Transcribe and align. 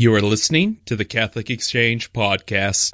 You 0.00 0.14
are 0.14 0.22
listening 0.22 0.78
to 0.86 0.96
the 0.96 1.04
Catholic 1.04 1.50
Exchange 1.50 2.10
Podcast. 2.14 2.92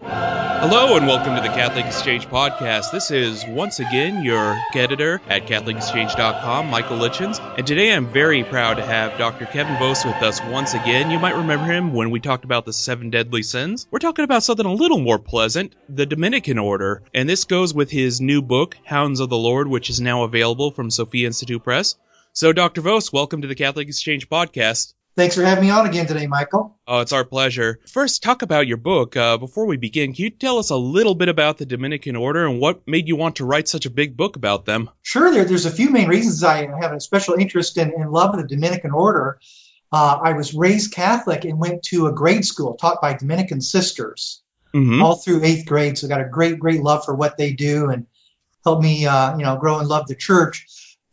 Hello 0.00 0.96
and 0.96 1.06
welcome 1.06 1.36
to 1.36 1.40
the 1.40 1.54
Catholic 1.54 1.86
Exchange 1.86 2.26
Podcast. 2.26 2.90
This 2.90 3.12
is 3.12 3.44
once 3.46 3.78
again 3.78 4.24
your 4.24 4.60
editor 4.74 5.22
at 5.28 5.46
CatholicExchange.com, 5.46 6.66
Michael 6.66 6.96
Lichens, 6.96 7.38
and 7.56 7.64
today 7.64 7.92
I'm 7.92 8.08
very 8.08 8.42
proud 8.42 8.78
to 8.78 8.82
have 8.82 9.16
Dr. 9.16 9.46
Kevin 9.46 9.78
Vost 9.78 10.04
with 10.04 10.16
us 10.16 10.42
once 10.46 10.74
again. 10.74 11.12
You 11.12 11.20
might 11.20 11.36
remember 11.36 11.66
him 11.66 11.92
when 11.92 12.10
we 12.10 12.18
talked 12.18 12.44
about 12.44 12.64
the 12.64 12.72
seven 12.72 13.10
deadly 13.10 13.44
sins. 13.44 13.86
We're 13.92 14.00
talking 14.00 14.24
about 14.24 14.42
something 14.42 14.66
a 14.66 14.72
little 14.72 14.98
more 14.98 15.20
pleasant, 15.20 15.76
the 15.88 16.04
Dominican 16.04 16.58
Order, 16.58 17.04
and 17.14 17.28
this 17.28 17.44
goes 17.44 17.72
with 17.72 17.92
his 17.92 18.20
new 18.20 18.42
book, 18.42 18.76
Hounds 18.82 19.20
of 19.20 19.28
the 19.28 19.38
Lord, 19.38 19.68
which 19.68 19.88
is 19.88 20.00
now 20.00 20.24
available 20.24 20.72
from 20.72 20.90
Sophia 20.90 21.28
Institute 21.28 21.62
Press. 21.62 21.94
So, 22.36 22.52
Dr. 22.52 22.82
Vost, 22.82 23.14
welcome 23.14 23.40
to 23.40 23.48
the 23.48 23.54
Catholic 23.54 23.88
Exchange 23.88 24.28
Podcast. 24.28 24.92
Thanks 25.16 25.34
for 25.34 25.42
having 25.42 25.64
me 25.64 25.70
on 25.70 25.86
again 25.86 26.06
today, 26.06 26.26
Michael. 26.26 26.76
Oh, 26.86 27.00
it's 27.00 27.14
our 27.14 27.24
pleasure. 27.24 27.80
First, 27.86 28.22
talk 28.22 28.42
about 28.42 28.66
your 28.66 28.76
book. 28.76 29.16
Uh, 29.16 29.38
before 29.38 29.64
we 29.64 29.78
begin, 29.78 30.12
can 30.12 30.24
you 30.24 30.28
tell 30.28 30.58
us 30.58 30.68
a 30.68 30.76
little 30.76 31.14
bit 31.14 31.30
about 31.30 31.56
the 31.56 31.64
Dominican 31.64 32.14
Order 32.14 32.46
and 32.46 32.60
what 32.60 32.86
made 32.86 33.08
you 33.08 33.16
want 33.16 33.36
to 33.36 33.46
write 33.46 33.68
such 33.68 33.86
a 33.86 33.90
big 33.90 34.18
book 34.18 34.36
about 34.36 34.66
them? 34.66 34.90
Sure, 35.00 35.30
there, 35.30 35.46
there's 35.46 35.64
a 35.64 35.70
few 35.70 35.88
main 35.88 36.08
reasons 36.08 36.44
I 36.44 36.66
have 36.78 36.92
a 36.92 37.00
special 37.00 37.36
interest 37.36 37.78
in 37.78 37.90
and 37.90 38.10
love 38.10 38.36
the 38.36 38.46
Dominican 38.46 38.90
Order. 38.90 39.40
Uh, 39.90 40.18
I 40.22 40.34
was 40.34 40.52
raised 40.52 40.92
Catholic 40.92 41.46
and 41.46 41.58
went 41.58 41.84
to 41.84 42.06
a 42.06 42.12
grade 42.12 42.44
school 42.44 42.74
taught 42.74 43.00
by 43.00 43.14
Dominican 43.14 43.62
sisters 43.62 44.42
mm-hmm. 44.74 45.00
all 45.00 45.16
through 45.16 45.42
eighth 45.42 45.64
grade. 45.64 45.96
So, 45.96 46.06
I 46.06 46.10
got 46.10 46.20
a 46.20 46.28
great, 46.28 46.58
great 46.58 46.82
love 46.82 47.02
for 47.02 47.14
what 47.14 47.38
they 47.38 47.54
do 47.54 47.88
and 47.88 48.06
helped 48.62 48.82
me, 48.82 49.06
uh, 49.06 49.38
you 49.38 49.42
know, 49.42 49.56
grow 49.56 49.78
and 49.78 49.88
love 49.88 50.06
the 50.06 50.14
church. 50.14 50.66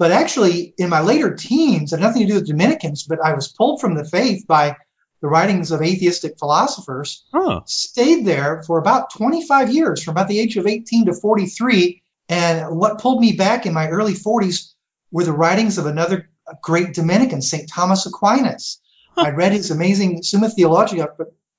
But 0.03 0.11
actually, 0.11 0.73
in 0.77 0.89
my 0.89 0.99
later 0.99 1.33
teens, 1.33 1.91
had 1.91 2.01
nothing 2.01 2.23
to 2.23 2.27
do 2.27 2.33
with 2.33 2.47
Dominicans, 2.47 3.03
but 3.03 3.23
I 3.23 3.33
was 3.33 3.53
pulled 3.53 3.79
from 3.79 3.95
the 3.95 4.03
faith 4.03 4.45
by 4.45 4.75
the 5.21 5.29
writings 5.29 5.71
of 5.71 5.81
atheistic 5.81 6.37
philosophers. 6.37 7.23
Huh. 7.33 7.61
Stayed 7.67 8.25
there 8.25 8.63
for 8.67 8.79
about 8.79 9.13
25 9.13 9.71
years, 9.71 10.03
from 10.03 10.11
about 10.11 10.27
the 10.27 10.41
age 10.41 10.57
of 10.57 10.67
18 10.67 11.05
to 11.05 11.13
43. 11.13 12.03
And 12.27 12.77
what 12.77 12.99
pulled 12.99 13.21
me 13.21 13.31
back 13.31 13.65
in 13.65 13.73
my 13.73 13.87
early 13.87 14.11
40s 14.11 14.73
were 15.13 15.23
the 15.23 15.31
writings 15.31 15.77
of 15.77 15.85
another 15.85 16.29
great 16.61 16.93
Dominican, 16.93 17.41
St. 17.41 17.69
Thomas 17.69 18.05
Aquinas. 18.05 18.81
Huh. 19.15 19.27
I 19.27 19.29
read 19.29 19.53
his 19.53 19.71
amazing 19.71 20.21
Summa 20.21 20.49
Theologica 20.49 21.07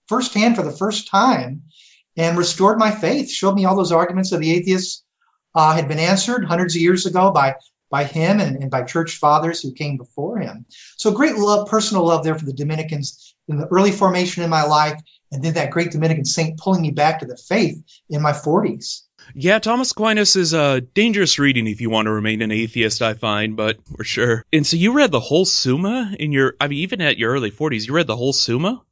firsthand 0.07 0.57
for 0.57 0.63
the 0.63 0.71
first 0.71 1.09
time 1.09 1.63
and 2.19 2.37
restored 2.37 2.79
my 2.79 2.91
faith, 2.91 3.31
showed 3.31 3.55
me 3.55 3.65
all 3.65 3.75
those 3.75 3.91
arguments 3.91 4.33
of 4.33 4.41
the 4.41 4.55
atheists 4.55 5.03
uh, 5.55 5.75
had 5.75 5.89
been 5.89 5.99
answered 5.99 6.45
hundreds 6.45 6.75
of 6.75 6.83
years 6.83 7.07
ago 7.07 7.31
by 7.31 7.55
by 7.95 8.03
him 8.03 8.41
and, 8.41 8.61
and 8.61 8.73
by 8.73 8.83
church 8.83 9.19
fathers 9.19 9.63
who 9.63 9.71
came 9.73 9.97
before 9.97 10.37
him. 10.39 10.67
So 10.97 11.13
great 11.13 11.37
love, 11.37 11.69
personal 11.69 12.05
love 12.05 12.25
there 12.25 12.37
for 12.37 12.45
the 12.45 12.53
Dominicans 12.53 13.37
in 13.47 13.57
the 13.57 13.69
early 13.69 13.93
formation 13.93 14.43
in 14.43 14.51
my 14.51 14.65
life, 14.65 15.01
and 15.31 15.45
then 15.45 15.55
that 15.55 15.71
great 15.71 15.93
Dominican 15.93 16.25
saint 16.25 16.59
pulling 16.59 16.83
me 16.83 16.91
back 16.91 17.21
to 17.21 17.25
the 17.25 17.37
faith 17.37 17.81
in 18.11 18.21
my 18.21 18.33
40s. 18.33 19.03
Yeah, 19.33 19.61
Thomas 19.61 19.93
Aquinas 19.93 20.35
is 20.35 20.53
a 20.53 20.81
dangerous 20.81 21.39
reading 21.39 21.69
if 21.69 21.81
you 21.81 21.89
want 21.89 22.07
to 22.07 22.11
remain 22.11 22.43
an 22.43 22.51
atheist, 22.51 23.01
I 23.01 23.15
find, 23.15 23.55
but 23.55 23.79
for 23.97 24.03
sure. 24.03 24.45
And 24.53 24.67
so 24.67 24.77
you 24.77 24.93
read 24.93 25.13
the 25.13 25.21
whole 25.21 25.45
Summa 25.45 26.17
in 26.19 26.33
your, 26.33 26.57
I 26.61 26.67
mean, 26.67 26.81
even 26.81 27.01
at 27.01 27.17
your 27.17 27.31
early 27.31 27.53
40s, 27.53 27.87
you 27.87 27.95
read 27.95 28.09
the 28.09 28.17
whole 28.17 28.33
Summa? 28.33 28.83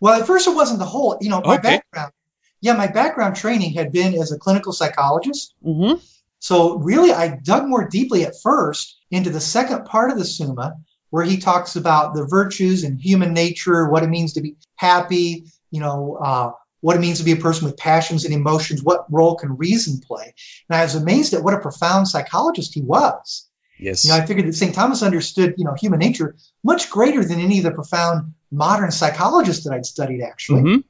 Well, 0.00 0.20
at 0.20 0.26
first 0.26 0.48
it 0.48 0.56
wasn't 0.56 0.80
the 0.80 0.84
whole, 0.84 1.16
you 1.20 1.30
know, 1.30 1.40
my 1.42 1.58
okay. 1.58 1.76
background. 1.76 2.12
Yeah, 2.60 2.72
my 2.72 2.88
background 2.88 3.36
training 3.36 3.74
had 3.74 3.92
been 3.92 4.14
as 4.14 4.32
a 4.32 4.38
clinical 4.38 4.72
psychologist. 4.72 5.54
Mm-hmm. 5.64 6.00
So 6.46 6.78
really, 6.78 7.10
I 7.10 7.40
dug 7.42 7.66
more 7.66 7.88
deeply 7.88 8.24
at 8.24 8.40
first 8.40 8.98
into 9.10 9.30
the 9.30 9.40
second 9.40 9.84
part 9.84 10.12
of 10.12 10.16
the 10.16 10.24
Summa, 10.24 10.76
where 11.10 11.24
he 11.24 11.38
talks 11.38 11.74
about 11.74 12.14
the 12.14 12.24
virtues 12.24 12.84
and 12.84 13.00
human 13.00 13.34
nature, 13.34 13.90
what 13.90 14.04
it 14.04 14.10
means 14.10 14.32
to 14.34 14.40
be 14.40 14.54
happy, 14.76 15.46
you 15.72 15.80
know, 15.80 16.16
uh, 16.22 16.52
what 16.82 16.94
it 16.94 17.00
means 17.00 17.18
to 17.18 17.24
be 17.24 17.32
a 17.32 17.36
person 17.36 17.66
with 17.66 17.76
passions 17.76 18.24
and 18.24 18.32
emotions, 18.32 18.84
what 18.84 19.12
role 19.12 19.34
can 19.34 19.56
reason 19.56 20.00
play. 20.00 20.32
And 20.70 20.78
I 20.78 20.84
was 20.84 20.94
amazed 20.94 21.34
at 21.34 21.42
what 21.42 21.52
a 21.52 21.58
profound 21.58 22.06
psychologist 22.06 22.74
he 22.74 22.80
was. 22.80 23.48
Yes. 23.80 24.04
You 24.04 24.12
know, 24.12 24.16
I 24.18 24.24
figured 24.24 24.46
that 24.46 24.52
St. 24.52 24.72
Thomas 24.72 25.02
understood, 25.02 25.56
you 25.58 25.64
know, 25.64 25.74
human 25.74 25.98
nature 25.98 26.36
much 26.62 26.88
greater 26.90 27.24
than 27.24 27.40
any 27.40 27.58
of 27.58 27.64
the 27.64 27.72
profound 27.72 28.32
modern 28.52 28.92
psychologists 28.92 29.64
that 29.64 29.72
I'd 29.72 29.84
studied, 29.84 30.22
actually. 30.22 30.62
Mm-hmm. 30.62 30.80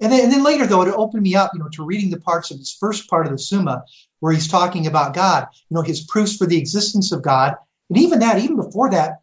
And 0.00 0.12
then, 0.12 0.24
and 0.24 0.32
then 0.32 0.42
later, 0.42 0.66
though, 0.66 0.82
it 0.82 0.92
opened 0.92 1.22
me 1.22 1.36
up, 1.36 1.52
you 1.54 1.60
know, 1.60 1.68
to 1.74 1.84
reading 1.84 2.10
the 2.10 2.20
parts 2.20 2.50
of 2.50 2.58
this 2.58 2.76
first 2.78 3.08
part 3.08 3.26
of 3.26 3.32
the 3.32 3.38
Summa 3.38 3.84
where 4.20 4.32
he's 4.32 4.48
talking 4.48 4.86
about 4.86 5.14
God, 5.14 5.46
you 5.68 5.74
know, 5.74 5.82
his 5.82 6.02
proofs 6.02 6.36
for 6.36 6.46
the 6.46 6.58
existence 6.58 7.12
of 7.12 7.22
God. 7.22 7.54
And 7.88 7.98
even 7.98 8.18
that, 8.20 8.38
even 8.38 8.56
before 8.56 8.90
that, 8.90 9.20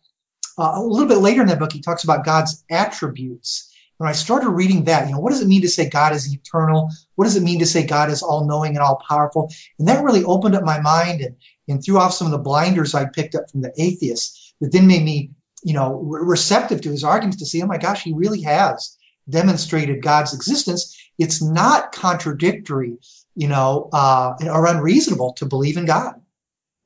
uh, 0.58 0.74
a 0.76 0.82
little 0.82 1.08
bit 1.08 1.18
later 1.18 1.42
in 1.42 1.48
that 1.48 1.60
book, 1.60 1.74
he 1.74 1.82
talks 1.82 2.04
about 2.04 2.26
God's 2.26 2.64
attributes. 2.70 3.72
When 3.98 4.10
I 4.10 4.14
started 4.14 4.50
reading 4.50 4.84
that, 4.86 5.08
you 5.08 5.14
know, 5.14 5.20
what 5.20 5.32
does 5.32 5.42
it 5.42 5.48
mean 5.48 5.62
to 5.62 5.70
say 5.70 5.90
God 5.90 6.14
is 6.14 6.34
eternal? 6.34 6.90
What 7.16 7.26
does 7.26 7.38
it 7.38 7.44
mean 7.44 7.60
to 7.60 7.66
say 7.66 7.86
God 7.86 8.10
is 8.10 8.22
all 8.22 8.46
knowing 8.46 8.76
and 8.76 8.80
all 8.80 9.02
powerful? 9.08 9.52
And 9.80 9.88
that 9.88 10.04
really 10.04 10.24
opened 10.24 10.56
up 10.56 10.64
my 10.64 10.82
mind 10.82 11.22
and, 11.22 11.36
and 11.68 11.84
threw 11.84 11.98
off 11.98 12.14
some 12.14 12.28
of 12.28 12.32
the 12.32 12.38
blinders 12.38 12.94
I 12.94 13.06
picked 13.06 13.36
up 13.36 13.50
from 13.50 13.62
the 13.62 13.74
atheists 13.78 14.54
that 14.60 14.72
then 14.72 14.88
made 14.88 15.04
me, 15.04 15.32
you 15.64 15.74
know, 15.74 15.94
receptive 16.02 16.82
to 16.82 16.92
his 16.92 17.04
arguments 17.04 17.38
to 17.38 17.46
see, 17.46 17.62
oh 17.62 17.68
my 17.68 17.78
gosh, 17.78 18.04
he 18.04 18.14
really 18.14 18.42
has 18.42 18.98
demonstrated 19.30 20.04
God's 20.04 20.34
existence. 20.34 20.98
It's 21.18 21.42
not 21.42 21.92
contradictory 21.92 22.98
you 23.36 23.48
know, 23.48 23.90
uh, 23.92 24.36
are 24.50 24.68
unreasonable 24.68 25.34
to 25.34 25.46
believe 25.46 25.78
in 25.78 25.86
God. 25.86 26.22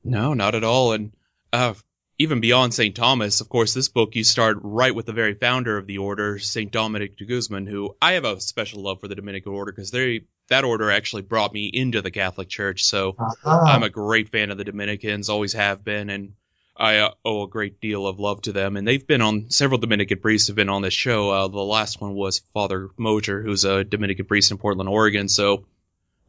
No, 0.02 0.34
not 0.34 0.54
at 0.54 0.64
all. 0.64 0.92
And 0.92 1.12
uh, 1.52 1.74
even 2.18 2.40
beyond 2.40 2.74
St. 2.74 2.94
Thomas, 2.94 3.40
of 3.40 3.48
course, 3.48 3.72
this 3.72 3.88
book 3.88 4.14
you 4.14 4.24
start 4.24 4.58
right 4.62 4.94
with 4.94 5.06
the 5.06 5.12
very 5.12 5.34
founder 5.34 5.78
of 5.78 5.86
the 5.86 5.98
order, 5.98 6.38
St. 6.38 6.70
Dominic 6.70 7.16
de 7.16 7.24
Guzman, 7.24 7.66
who 7.66 7.96
I 8.00 8.12
have 8.12 8.24
a 8.24 8.40
special 8.40 8.82
love 8.82 9.00
for 9.00 9.08
the 9.08 9.14
Dominican 9.14 9.52
order 9.52 9.72
because 9.72 9.90
they 9.90 10.22
that 10.48 10.64
order 10.64 10.90
actually 10.90 11.22
brought 11.22 11.54
me 11.54 11.70
into 11.72 12.02
the 12.02 12.10
Catholic 12.10 12.48
Church. 12.48 12.84
So 12.84 13.14
uh-huh. 13.18 13.60
I'm 13.60 13.82
a 13.84 13.88
great 13.88 14.30
fan 14.30 14.50
of 14.50 14.58
the 14.58 14.64
Dominicans, 14.64 15.28
always 15.28 15.52
have 15.52 15.84
been, 15.84 16.10
and 16.10 16.32
I 16.76 16.98
uh, 16.98 17.12
owe 17.24 17.44
a 17.44 17.48
great 17.48 17.80
deal 17.80 18.06
of 18.06 18.18
love 18.18 18.42
to 18.42 18.52
them. 18.52 18.76
And 18.76 18.86
they've 18.86 19.06
been 19.06 19.22
on 19.22 19.50
several 19.50 19.78
Dominican 19.78 20.18
priests 20.18 20.48
have 20.48 20.56
been 20.56 20.68
on 20.68 20.82
this 20.82 20.94
show. 20.94 21.30
Uh, 21.30 21.48
the 21.48 21.58
last 21.58 22.00
one 22.00 22.14
was 22.14 22.40
Father 22.52 22.88
Moser, 22.96 23.42
who's 23.42 23.64
a 23.64 23.84
Dominican 23.84 24.26
priest 24.26 24.50
in 24.50 24.58
Portland, 24.58 24.88
Oregon. 24.88 25.28
So 25.28 25.66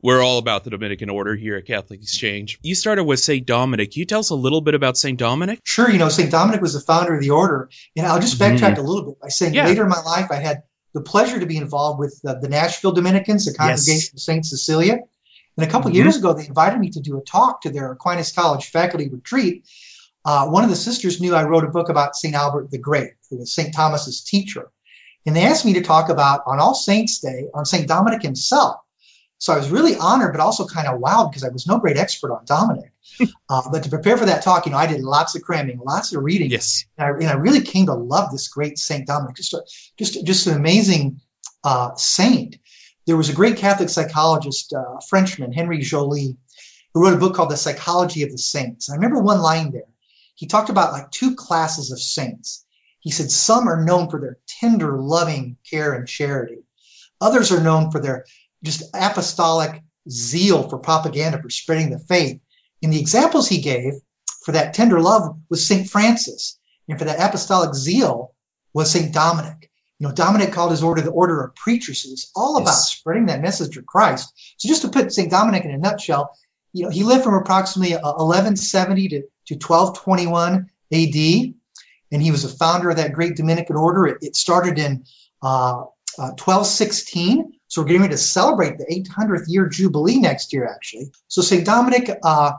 we're 0.01 0.21
all 0.21 0.37
about 0.37 0.63
the 0.63 0.69
Dominican 0.69 1.09
order 1.09 1.35
here 1.35 1.57
at 1.57 1.65
Catholic 1.65 2.01
Exchange. 2.01 2.59
You 2.61 2.75
started 2.75 3.03
with 3.03 3.19
St. 3.19 3.45
Dominic. 3.45 3.91
Can 3.91 3.99
you 3.99 4.05
tell 4.05 4.19
us 4.19 4.29
a 4.29 4.35
little 4.35 4.61
bit 4.61 4.73
about 4.73 4.97
St. 4.97 5.17
Dominic? 5.17 5.59
Sure. 5.63 5.89
You 5.89 5.97
know, 5.97 6.09
St. 6.09 6.31
Dominic 6.31 6.61
was 6.61 6.73
the 6.73 6.79
founder 6.79 7.15
of 7.15 7.21
the 7.21 7.29
order. 7.29 7.69
And 7.95 8.05
I'll 8.05 8.19
just 8.19 8.39
backtrack 8.39 8.75
mm. 8.75 8.79
a 8.79 8.81
little 8.81 9.11
bit 9.11 9.19
by 9.19 9.29
saying 9.29 9.53
yeah. 9.53 9.65
later 9.65 9.83
in 9.83 9.89
my 9.89 10.01
life, 10.01 10.27
I 10.31 10.35
had 10.35 10.63
the 10.93 11.01
pleasure 11.01 11.39
to 11.39 11.45
be 11.45 11.57
involved 11.57 11.99
with 11.99 12.19
uh, 12.25 12.35
the 12.35 12.49
Nashville 12.49 12.91
Dominicans, 12.91 13.45
the 13.45 13.53
Congregation 13.53 13.93
yes. 13.93 14.13
of 14.13 14.19
St. 14.19 14.45
Cecilia. 14.45 14.99
And 15.57 15.67
a 15.67 15.69
couple 15.69 15.89
mm-hmm. 15.89 15.97
years 15.97 16.17
ago, 16.17 16.33
they 16.33 16.47
invited 16.47 16.79
me 16.79 16.89
to 16.91 16.99
do 16.99 17.17
a 17.17 17.21
talk 17.21 17.61
to 17.61 17.69
their 17.69 17.91
Aquinas 17.91 18.31
College 18.31 18.65
faculty 18.65 19.09
retreat. 19.09 19.67
Uh, 20.23 20.47
one 20.47 20.63
of 20.63 20.69
the 20.69 20.75
sisters 20.75 21.19
knew 21.19 21.33
I 21.33 21.43
wrote 21.43 21.63
a 21.63 21.69
book 21.69 21.89
about 21.89 22.15
St. 22.15 22.35
Albert 22.35 22.71
the 22.71 22.77
Great, 22.77 23.11
who 23.29 23.37
was 23.37 23.53
St. 23.53 23.73
Thomas's 23.73 24.21
teacher. 24.21 24.71
And 25.25 25.35
they 25.35 25.43
asked 25.43 25.65
me 25.65 25.73
to 25.73 25.81
talk 25.81 26.09
about 26.09 26.41
on 26.45 26.59
All 26.59 26.73
Saints 26.73 27.19
Day 27.19 27.47
on 27.53 27.65
St. 27.65 27.87
Dominic 27.87 28.21
himself. 28.21 28.77
So 29.41 29.51
I 29.51 29.57
was 29.57 29.71
really 29.71 29.95
honored, 29.95 30.33
but 30.33 30.39
also 30.39 30.67
kind 30.67 30.87
of 30.87 31.01
wowed 31.01 31.31
because 31.31 31.43
I 31.43 31.49
was 31.49 31.65
no 31.65 31.79
great 31.79 31.97
expert 31.97 32.31
on 32.31 32.45
Dominic. 32.45 32.91
uh, 33.49 33.63
but 33.71 33.81
to 33.81 33.89
prepare 33.89 34.15
for 34.15 34.27
that 34.27 34.43
talk, 34.43 34.67
you 34.67 34.71
know, 34.71 34.77
I 34.77 34.85
did 34.85 35.01
lots 35.01 35.33
of 35.33 35.41
cramming, 35.41 35.79
lots 35.83 36.13
of 36.13 36.21
reading. 36.21 36.51
Yes. 36.51 36.85
And 36.99 37.07
I, 37.07 37.09
and 37.17 37.25
I 37.25 37.33
really 37.33 37.61
came 37.61 37.87
to 37.87 37.95
love 37.95 38.31
this 38.31 38.47
great 38.47 38.77
Saint 38.77 39.07
Dominic. 39.07 39.35
Just, 39.35 39.53
a, 39.55 39.63
just, 39.97 40.23
just 40.27 40.45
an 40.45 40.57
amazing 40.57 41.19
uh, 41.63 41.95
saint. 41.95 42.59
There 43.07 43.17
was 43.17 43.29
a 43.29 43.33
great 43.33 43.57
Catholic 43.57 43.89
psychologist, 43.89 44.73
uh, 44.73 44.99
Frenchman, 45.09 45.51
Henry 45.51 45.79
Joly, 45.79 46.37
who 46.93 47.01
wrote 47.01 47.15
a 47.15 47.17
book 47.17 47.33
called 47.33 47.49
The 47.49 47.57
Psychology 47.57 48.21
of 48.21 48.31
the 48.31 48.37
Saints. 48.37 48.89
And 48.89 48.93
I 48.93 48.97
remember 48.97 49.23
one 49.23 49.41
line 49.41 49.71
there. 49.71 49.89
He 50.35 50.45
talked 50.45 50.69
about 50.69 50.93
like 50.93 51.09
two 51.09 51.35
classes 51.35 51.91
of 51.91 51.99
saints. 51.99 52.63
He 52.99 53.09
said 53.09 53.31
some 53.31 53.67
are 53.67 53.83
known 53.83 54.07
for 54.07 54.21
their 54.21 54.37
tender, 54.45 54.99
loving 54.99 55.57
care 55.67 55.93
and 55.93 56.07
charity. 56.07 56.59
Others 57.21 57.51
are 57.51 57.61
known 57.61 57.89
for 57.89 57.99
their 57.99 58.25
just 58.63 58.83
apostolic 58.93 59.81
zeal 60.09 60.67
for 60.67 60.77
propaganda, 60.77 61.41
for 61.41 61.49
spreading 61.49 61.89
the 61.89 61.99
faith. 61.99 62.39
And 62.83 62.91
the 62.91 62.99
examples 62.99 63.47
he 63.47 63.61
gave 63.61 63.93
for 64.43 64.51
that 64.53 64.73
tender 64.73 64.99
love 64.99 65.37
was 65.49 65.65
St. 65.65 65.89
Francis. 65.89 66.59
And 66.89 66.97
for 66.97 67.05
that 67.05 67.19
apostolic 67.19 67.75
zeal 67.75 68.33
was 68.73 68.91
St. 68.91 69.13
Dominic. 69.13 69.69
You 69.99 70.07
know, 70.07 70.13
Dominic 70.13 70.51
called 70.51 70.71
his 70.71 70.81
order 70.81 71.01
the 71.01 71.11
order 71.11 71.43
of 71.43 71.55
preachers. 71.55 72.03
So 72.03 72.09
It's 72.11 72.31
all 72.35 72.57
about 72.57 72.73
spreading 72.73 73.27
that 73.27 73.41
message 73.41 73.77
of 73.77 73.85
Christ. 73.85 74.33
So 74.57 74.67
just 74.67 74.81
to 74.81 74.89
put 74.89 75.13
St. 75.13 75.29
Dominic 75.29 75.63
in 75.63 75.71
a 75.71 75.77
nutshell, 75.77 76.35
you 76.73 76.83
know, 76.83 76.89
he 76.89 77.03
lived 77.03 77.23
from 77.23 77.35
approximately 77.35 77.93
1170 77.93 79.09
to, 79.09 79.21
to 79.21 79.53
1221 79.55 80.69
AD. 80.91 81.53
And 82.13 82.21
he 82.21 82.31
was 82.31 82.43
a 82.43 82.49
founder 82.49 82.89
of 82.89 82.97
that 82.97 83.13
great 83.13 83.35
Dominican 83.35 83.75
order. 83.75 84.07
It, 84.07 84.17
it 84.21 84.35
started 84.35 84.79
in 84.79 85.05
uh, 85.43 85.81
uh, 86.17 86.33
1216 86.35 87.53
so 87.71 87.81
we're 87.81 87.87
getting 87.87 88.01
ready 88.01 88.11
to 88.11 88.17
celebrate 88.17 88.77
the 88.77 88.85
800th 88.85 89.45
year 89.47 89.65
jubilee 89.65 90.19
next 90.19 90.51
year, 90.51 90.67
actually. 90.67 91.09
So 91.29 91.41
St. 91.41 91.65
Dominic 91.65 92.11
uh, 92.21 92.51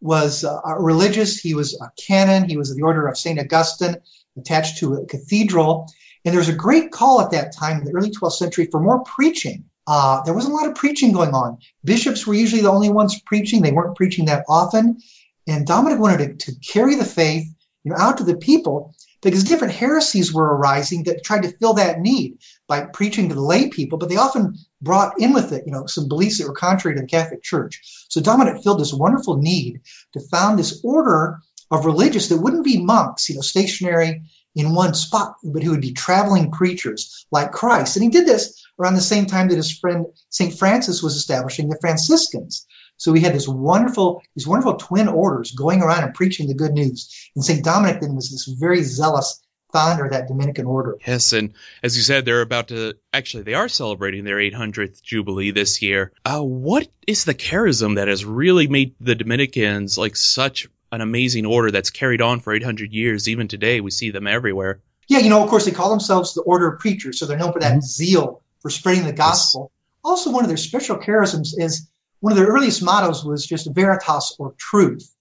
was 0.00 0.44
uh, 0.44 0.60
religious. 0.78 1.40
He 1.40 1.52
was 1.52 1.74
a 1.80 1.90
canon. 2.00 2.48
He 2.48 2.56
was 2.56 2.70
of 2.70 2.76
the 2.76 2.84
order 2.84 3.08
of 3.08 3.18
St. 3.18 3.40
Augustine, 3.40 3.96
attached 4.38 4.78
to 4.78 4.94
a 4.94 5.06
cathedral. 5.06 5.88
And 6.24 6.32
there 6.32 6.38
was 6.38 6.48
a 6.48 6.54
great 6.54 6.92
call 6.92 7.20
at 7.20 7.32
that 7.32 7.52
time 7.52 7.78
in 7.80 7.84
the 7.84 7.90
early 7.90 8.12
12th 8.12 8.34
century 8.34 8.68
for 8.70 8.78
more 8.78 9.02
preaching. 9.02 9.64
Uh, 9.88 10.22
there 10.22 10.32
wasn't 10.32 10.54
a 10.54 10.56
lot 10.56 10.68
of 10.68 10.76
preaching 10.76 11.12
going 11.12 11.34
on. 11.34 11.58
Bishops 11.82 12.24
were 12.24 12.34
usually 12.34 12.62
the 12.62 12.70
only 12.70 12.88
ones 12.88 13.20
preaching. 13.26 13.62
They 13.62 13.72
weren't 13.72 13.96
preaching 13.96 14.26
that 14.26 14.44
often. 14.48 14.98
And 15.48 15.66
Dominic 15.66 15.98
wanted 15.98 16.38
to, 16.38 16.52
to 16.52 16.58
carry 16.60 16.94
the 16.94 17.04
faith 17.04 17.48
you 17.82 17.90
know, 17.90 17.96
out 17.98 18.16
to 18.18 18.24
the 18.24 18.36
people 18.36 18.94
because 19.22 19.44
different 19.44 19.72
heresies 19.72 20.34
were 20.34 20.56
arising 20.56 21.04
that 21.04 21.24
tried 21.24 21.44
to 21.44 21.56
fill 21.58 21.74
that 21.74 22.00
need 22.00 22.38
by 22.66 22.82
preaching 22.92 23.28
to 23.28 23.34
the 23.34 23.40
lay 23.40 23.68
people, 23.68 23.96
but 23.96 24.08
they 24.08 24.16
often 24.16 24.54
brought 24.80 25.18
in 25.18 25.32
with 25.32 25.52
it, 25.52 25.62
you 25.64 25.72
know, 25.72 25.86
some 25.86 26.08
beliefs 26.08 26.38
that 26.38 26.48
were 26.48 26.54
contrary 26.54 26.96
to 26.96 27.00
the 27.00 27.06
Catholic 27.06 27.42
Church. 27.42 27.80
So 28.08 28.20
Dominic 28.20 28.62
filled 28.62 28.80
this 28.80 28.92
wonderful 28.92 29.36
need 29.36 29.80
to 30.12 30.20
found 30.28 30.58
this 30.58 30.80
order 30.84 31.38
of 31.70 31.86
religious 31.86 32.28
that 32.28 32.42
wouldn't 32.42 32.64
be 32.64 32.82
monks, 32.82 33.28
you 33.28 33.36
know, 33.36 33.40
stationary 33.40 34.22
in 34.54 34.74
one 34.74 34.92
spot, 34.92 35.36
but 35.44 35.62
who 35.62 35.70
would 35.70 35.80
be 35.80 35.92
traveling 35.92 36.50
preachers 36.50 37.26
like 37.30 37.52
Christ. 37.52 37.96
And 37.96 38.02
he 38.02 38.10
did 38.10 38.26
this 38.26 38.62
around 38.78 38.94
the 38.94 39.00
same 39.00 39.26
time 39.26 39.48
that 39.48 39.56
his 39.56 39.78
friend 39.78 40.04
St. 40.28 40.58
Francis 40.58 41.02
was 41.02 41.16
establishing 41.16 41.68
the 41.68 41.78
Franciscans. 41.80 42.66
So 43.02 43.10
we 43.10 43.18
had 43.18 43.34
this 43.34 43.48
wonderful, 43.48 44.22
these 44.36 44.46
wonderful 44.46 44.74
twin 44.74 45.08
orders 45.08 45.50
going 45.50 45.82
around 45.82 46.04
and 46.04 46.14
preaching 46.14 46.46
the 46.46 46.54
good 46.54 46.70
news. 46.70 47.28
And 47.34 47.44
St. 47.44 47.64
Dominic 47.64 48.00
then 48.00 48.14
was 48.14 48.30
this 48.30 48.44
very 48.56 48.84
zealous 48.84 49.42
founder 49.72 50.04
of 50.04 50.12
that 50.12 50.28
Dominican 50.28 50.66
order. 50.66 50.96
Yes, 51.04 51.32
and 51.32 51.52
as 51.82 51.96
you 51.96 52.04
said, 52.04 52.24
they're 52.24 52.42
about 52.42 52.68
to 52.68 52.94
actually 53.12 53.42
they 53.42 53.54
are 53.54 53.68
celebrating 53.68 54.22
their 54.22 54.36
800th 54.36 55.02
jubilee 55.02 55.50
this 55.50 55.82
year. 55.82 56.12
Uh, 56.24 56.42
what 56.42 56.86
is 57.08 57.24
the 57.24 57.34
charism 57.34 57.96
that 57.96 58.06
has 58.06 58.24
really 58.24 58.68
made 58.68 58.94
the 59.00 59.16
Dominicans 59.16 59.98
like 59.98 60.14
such 60.14 60.68
an 60.92 61.00
amazing 61.00 61.44
order 61.44 61.72
that's 61.72 61.90
carried 61.90 62.22
on 62.22 62.38
for 62.38 62.52
800 62.52 62.92
years? 62.92 63.28
Even 63.28 63.48
today, 63.48 63.80
we 63.80 63.90
see 63.90 64.12
them 64.12 64.28
everywhere. 64.28 64.80
Yeah, 65.08 65.18
you 65.18 65.28
know, 65.28 65.42
of 65.42 65.50
course, 65.50 65.64
they 65.64 65.72
call 65.72 65.90
themselves 65.90 66.34
the 66.34 66.42
Order 66.42 66.68
of 66.68 66.78
Preachers, 66.78 67.18
so 67.18 67.26
they're 67.26 67.36
known 67.36 67.52
for 67.52 67.58
that 67.58 67.72
mm-hmm. 67.72 67.80
zeal 67.80 68.42
for 68.60 68.70
spreading 68.70 69.06
the 69.06 69.12
gospel. 69.12 69.72
Yes. 69.72 69.78
Also, 70.04 70.30
one 70.30 70.44
of 70.44 70.48
their 70.48 70.56
special 70.56 70.98
charisms 70.98 71.48
is 71.58 71.88
one 72.22 72.32
of 72.32 72.38
their 72.38 72.46
earliest 72.46 72.82
mottos 72.82 73.24
was 73.24 73.44
just 73.44 73.74
veritas 73.74 74.34
or 74.38 74.54
truth. 74.56 75.12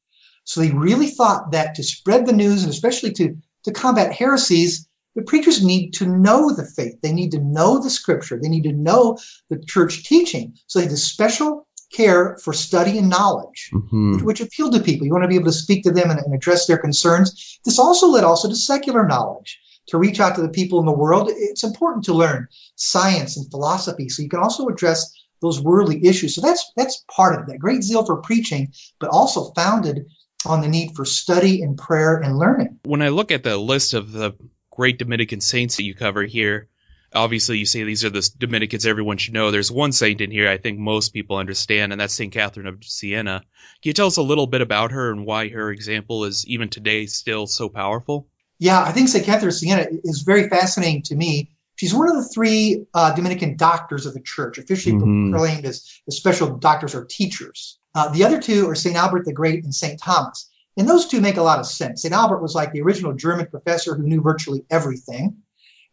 So 0.44 0.62
they 0.62 0.70
really 0.70 1.08
thought 1.08 1.52
that 1.52 1.74
to 1.76 1.84
spread 1.84 2.28
the 2.28 2.34
news 2.34 2.64
and 2.64 2.72
especially 2.72 3.12
to, 3.14 3.36
to 3.64 3.72
combat 3.72 4.14
heresies, 4.14 4.88
the 5.16 5.24
preachers 5.24 5.64
need 5.64 5.94
to 5.94 6.06
know 6.06 6.54
the 6.54 6.64
faith. 6.64 6.96
They 7.02 7.12
need 7.12 7.32
to 7.32 7.40
know 7.40 7.82
the 7.82 7.90
scripture. 7.90 8.40
They 8.40 8.50
need 8.50 8.64
to 8.64 8.72
know 8.72 9.18
the 9.50 9.60
church 9.66 10.04
teaching. 10.04 10.54
So 10.68 10.78
they 10.78 10.86
had 10.86 10.92
this 10.92 11.04
special 11.04 11.68
care 11.92 12.38
for 12.44 12.54
study 12.54 13.00
and 13.00 13.10
knowledge, 13.10 13.72
mm-hmm. 13.74 14.14
which, 14.14 14.24
which, 14.24 14.42
appealed 14.42 14.74
to 14.74 14.80
people. 14.80 15.08
You 15.08 15.12
want 15.12 15.24
to 15.24 15.28
be 15.28 15.36
able 15.36 15.46
to 15.46 15.52
speak 15.52 15.84
to 15.84 15.92
them 15.92 16.12
and, 16.12 16.20
and 16.20 16.36
address 16.36 16.68
their 16.68 16.78
concerns. 16.78 17.60
This 17.66 17.80
also 17.80 18.08
led 18.08 18.24
also 18.24 18.48
to 18.48 18.56
secular 18.56 19.08
knowledge 19.08 19.60
to 19.88 19.98
reach 19.98 20.20
out 20.20 20.36
to 20.36 20.42
the 20.42 20.50
people 20.50 20.80
in 20.80 20.86
the 20.86 20.92
world. 20.92 21.30
It's 21.32 21.64
important 21.64 22.06
to 22.06 22.14
learn 22.14 22.48
science 22.76 23.36
and 23.38 23.50
philosophy 23.50 24.08
so 24.08 24.22
you 24.22 24.30
can 24.30 24.40
also 24.40 24.68
address 24.68 25.12
those 25.42 25.62
worldly 25.62 26.06
issues. 26.06 26.36
So 26.36 26.42
that's 26.42 26.72
that's 26.76 27.04
part 27.14 27.36
of 27.36 27.42
it. 27.42 27.52
That 27.52 27.60
great 27.60 27.84
zeal 27.84 28.06
for 28.06 28.18
preaching, 28.18 28.72
but 29.00 29.10
also 29.10 29.52
founded 29.52 30.06
on 30.46 30.62
the 30.62 30.68
need 30.68 30.96
for 30.96 31.06
study 31.06 31.62
and 31.62 31.78
prayer 31.78 32.18
and 32.18 32.38
learning. 32.38 32.80
When 32.84 33.02
I 33.02 33.10
look 33.10 33.32
at 33.32 33.44
the 33.44 33.58
list 33.58 33.94
of 33.94 34.12
the 34.12 34.34
great 34.72 34.98
Dominican 34.98 35.42
saints 35.42 35.78
that 35.78 35.84
you 35.84 35.94
cover 35.94 36.24
here, 36.24 36.68
obviously 37.14 37.58
you 37.58 37.66
say 37.66 37.84
these 37.84 38.04
are 38.04 38.10
the 38.10 38.28
Dominicans 38.38 38.86
everyone 38.86 39.18
should 39.18 39.34
know. 39.34 39.52
There's 39.52 39.72
one 39.72 39.92
saint 39.92 40.22
in 40.22 40.32
here 40.32 40.50
I 40.50 40.58
think 40.58 40.80
most 40.80 41.10
people 41.10 41.38
understand, 41.38 41.92
and 41.92 42.02
that's 42.02 42.14
St. 42.14 42.32
Catherine 42.32 42.68
of 42.68 42.84
Siena. 42.84 43.40
Can 43.82 43.90
you 43.90 43.94
tell 43.94 44.08
us 44.08 44.18
a 44.18 44.24
little 44.24 44.48
bit 44.48 44.62
about 44.62 44.92
her 44.92 45.12
and 45.12 45.26
why 45.26 45.50
her 45.50 45.72
example 45.72 46.24
is 46.26 46.46
even 46.48 46.70
today 46.70 47.06
still 47.06 47.48
so 47.48 47.70
powerful? 47.70 48.28
Yeah, 48.60 48.82
I 48.82 48.92
think 48.92 49.10
St. 49.10 49.26
Catherine 49.26 49.50
of 49.50 49.56
Siena 49.56 49.88
is 50.04 50.22
very 50.22 50.48
fascinating 50.48 51.02
to 51.04 51.16
me 51.16 51.52
She's 51.82 51.96
one 51.96 52.08
of 52.08 52.16
the 52.16 52.30
three 52.30 52.86
uh, 52.94 53.12
Dominican 53.16 53.58
doctors 53.58 54.06
of 54.06 54.14
the 54.14 54.22
church, 54.22 54.60
officially 54.60 54.94
mm-hmm. 54.94 55.32
proclaimed 55.32 55.66
as, 55.66 56.00
as 56.08 56.16
special 56.16 56.56
doctors 56.56 56.94
or 56.94 57.06
teachers. 57.06 57.80
Uh, 57.96 58.08
the 58.10 58.24
other 58.24 58.40
two 58.40 58.70
are 58.70 58.76
St. 58.76 58.96
Albert 58.96 59.26
the 59.26 59.34
Great 59.34 59.64
and 59.64 59.74
St. 59.74 60.00
Thomas. 60.00 60.48
And 60.78 60.88
those 60.88 61.08
two 61.08 61.20
make 61.20 61.38
a 61.38 61.42
lot 61.42 61.58
of 61.58 61.66
sense. 61.66 62.04
St. 62.04 62.14
Albert 62.14 62.44
was 62.44 62.54
like 62.54 62.72
the 62.72 62.84
original 62.84 63.14
German 63.14 63.48
professor 63.48 63.96
who 63.96 64.04
knew 64.04 64.22
virtually 64.22 64.64
everything. 64.70 65.36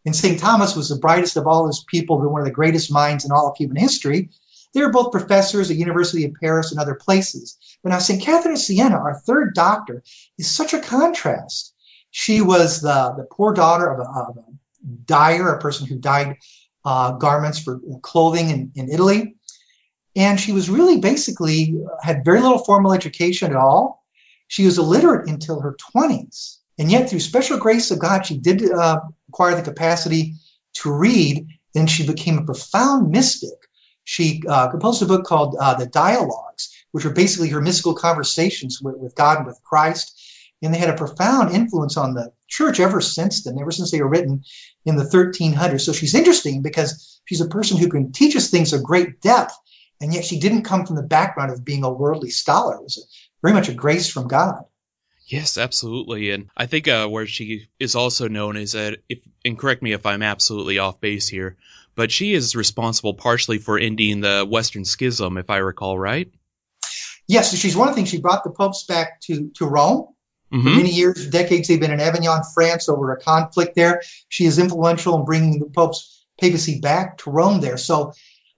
And 0.04 0.14
St. 0.14 0.38
Thomas 0.38 0.76
was 0.76 0.90
the 0.90 0.96
brightest 0.96 1.38
of 1.38 1.46
all 1.46 1.66
his 1.66 1.82
people, 1.88 2.18
one 2.18 2.42
of 2.42 2.46
the 2.46 2.52
greatest 2.52 2.92
minds 2.92 3.24
in 3.24 3.32
all 3.32 3.48
of 3.48 3.56
human 3.56 3.78
history. 3.78 4.28
They 4.74 4.82
were 4.82 4.92
both 4.92 5.10
professors 5.10 5.70
at 5.70 5.78
University 5.78 6.26
of 6.26 6.34
Paris 6.38 6.70
and 6.70 6.78
other 6.78 6.96
places. 6.96 7.56
But 7.82 7.92
now 7.92 7.98
St. 7.98 8.20
Catherine 8.20 8.52
of 8.52 8.60
Siena, 8.60 8.96
our 8.96 9.18
third 9.20 9.54
doctor, 9.54 10.02
is 10.36 10.50
such 10.50 10.74
a 10.74 10.80
contrast. 10.80 11.72
She 12.10 12.42
was 12.42 12.82
the, 12.82 13.14
the 13.16 13.26
poor 13.30 13.54
daughter 13.54 13.90
of 13.90 14.00
a, 14.00 14.02
of 14.02 14.36
a 14.36 14.47
dyer, 15.04 15.48
a 15.52 15.60
person 15.60 15.86
who 15.86 15.96
dyed 15.96 16.36
uh, 16.84 17.12
garments 17.12 17.58
for 17.58 17.80
clothing 18.02 18.50
in, 18.50 18.72
in 18.74 18.90
Italy. 18.90 19.34
And 20.16 20.40
she 20.40 20.52
was 20.52 20.70
really 20.70 20.98
basically 20.98 21.78
had 22.02 22.24
very 22.24 22.40
little 22.40 22.64
formal 22.64 22.92
education 22.92 23.50
at 23.50 23.56
all. 23.56 24.04
She 24.48 24.64
was 24.64 24.78
illiterate 24.78 25.28
until 25.28 25.60
her 25.60 25.76
20s. 25.94 26.56
And 26.78 26.90
yet, 26.90 27.10
through 27.10 27.20
special 27.20 27.58
grace 27.58 27.90
of 27.90 27.98
God, 27.98 28.24
she 28.24 28.38
did 28.38 28.70
uh, 28.70 29.00
acquire 29.28 29.54
the 29.54 29.62
capacity 29.62 30.34
to 30.74 30.92
read. 30.92 31.46
Then 31.74 31.86
she 31.86 32.06
became 32.06 32.38
a 32.38 32.44
profound 32.44 33.10
mystic. 33.10 33.50
She 34.04 34.42
uh, 34.48 34.68
composed 34.68 35.02
a 35.02 35.06
book 35.06 35.24
called 35.24 35.56
uh, 35.60 35.74
The 35.74 35.86
Dialogues, 35.86 36.72
which 36.92 37.04
were 37.04 37.12
basically 37.12 37.48
her 37.50 37.60
mystical 37.60 37.94
conversations 37.94 38.80
with, 38.80 38.96
with 38.96 39.14
God 39.14 39.38
and 39.38 39.46
with 39.46 39.60
Christ 39.64 40.18
and 40.62 40.74
they 40.74 40.78
had 40.78 40.90
a 40.90 40.96
profound 40.96 41.54
influence 41.54 41.96
on 41.96 42.14
the 42.14 42.32
church 42.48 42.80
ever 42.80 43.00
since 43.00 43.44
then, 43.44 43.58
ever 43.60 43.70
since 43.70 43.90
they 43.90 44.00
were 44.00 44.08
written 44.08 44.42
in 44.84 44.96
the 44.96 45.04
1300s. 45.04 45.82
So 45.82 45.92
she's 45.92 46.14
interesting 46.14 46.62
because 46.62 47.20
she's 47.26 47.40
a 47.40 47.48
person 47.48 47.76
who 47.76 47.88
can 47.88 48.12
teach 48.12 48.34
us 48.34 48.50
things 48.50 48.72
of 48.72 48.82
great 48.82 49.20
depth, 49.20 49.54
and 50.00 50.12
yet 50.12 50.24
she 50.24 50.40
didn't 50.40 50.62
come 50.62 50.86
from 50.86 50.96
the 50.96 51.02
background 51.02 51.52
of 51.52 51.64
being 51.64 51.84
a 51.84 51.92
worldly 51.92 52.30
scholar. 52.30 52.76
It 52.76 52.82
was 52.82 52.98
a, 52.98 53.02
very 53.42 53.54
much 53.54 53.68
a 53.68 53.74
grace 53.74 54.10
from 54.10 54.28
God. 54.28 54.64
Yes, 55.26 55.58
absolutely. 55.58 56.30
And 56.30 56.48
I 56.56 56.66
think 56.66 56.88
uh, 56.88 57.06
where 57.06 57.26
she 57.26 57.68
is 57.78 57.94
also 57.94 58.28
known 58.28 58.56
is 58.56 58.72
that, 58.72 58.98
if, 59.10 59.18
and 59.44 59.58
correct 59.58 59.82
me 59.82 59.92
if 59.92 60.06
I'm 60.06 60.22
absolutely 60.22 60.78
off 60.78 61.00
base 61.00 61.28
here, 61.28 61.56
but 61.94 62.10
she 62.10 62.32
is 62.32 62.56
responsible 62.56 63.12
partially 63.12 63.58
for 63.58 63.78
ending 63.78 64.20
the 64.20 64.46
Western 64.48 64.86
Schism, 64.86 65.36
if 65.36 65.50
I 65.50 65.58
recall 65.58 65.98
right. 65.98 66.30
Yes, 67.26 67.54
she's 67.54 67.76
one 67.76 67.88
of 67.88 67.94
the 67.94 67.96
things. 67.96 68.08
She 68.08 68.20
brought 68.20 68.42
the 68.42 68.50
popes 68.50 68.84
back 68.84 69.20
to, 69.22 69.50
to 69.56 69.66
Rome 69.66 70.14
Mm-hmm. 70.52 70.62
For 70.62 70.76
many 70.76 70.90
years, 70.90 71.28
decades, 71.28 71.68
they've 71.68 71.80
been 71.80 71.90
in 71.90 72.00
Avignon, 72.00 72.42
France, 72.54 72.88
over 72.88 73.12
a 73.12 73.20
conflict 73.20 73.74
there. 73.74 74.02
She 74.28 74.46
is 74.46 74.58
influential 74.58 75.18
in 75.18 75.24
bringing 75.24 75.60
the 75.60 75.66
Pope's 75.66 76.26
papacy 76.40 76.80
back 76.80 77.18
to 77.18 77.30
Rome 77.30 77.60
there. 77.60 77.76
So, 77.76 78.12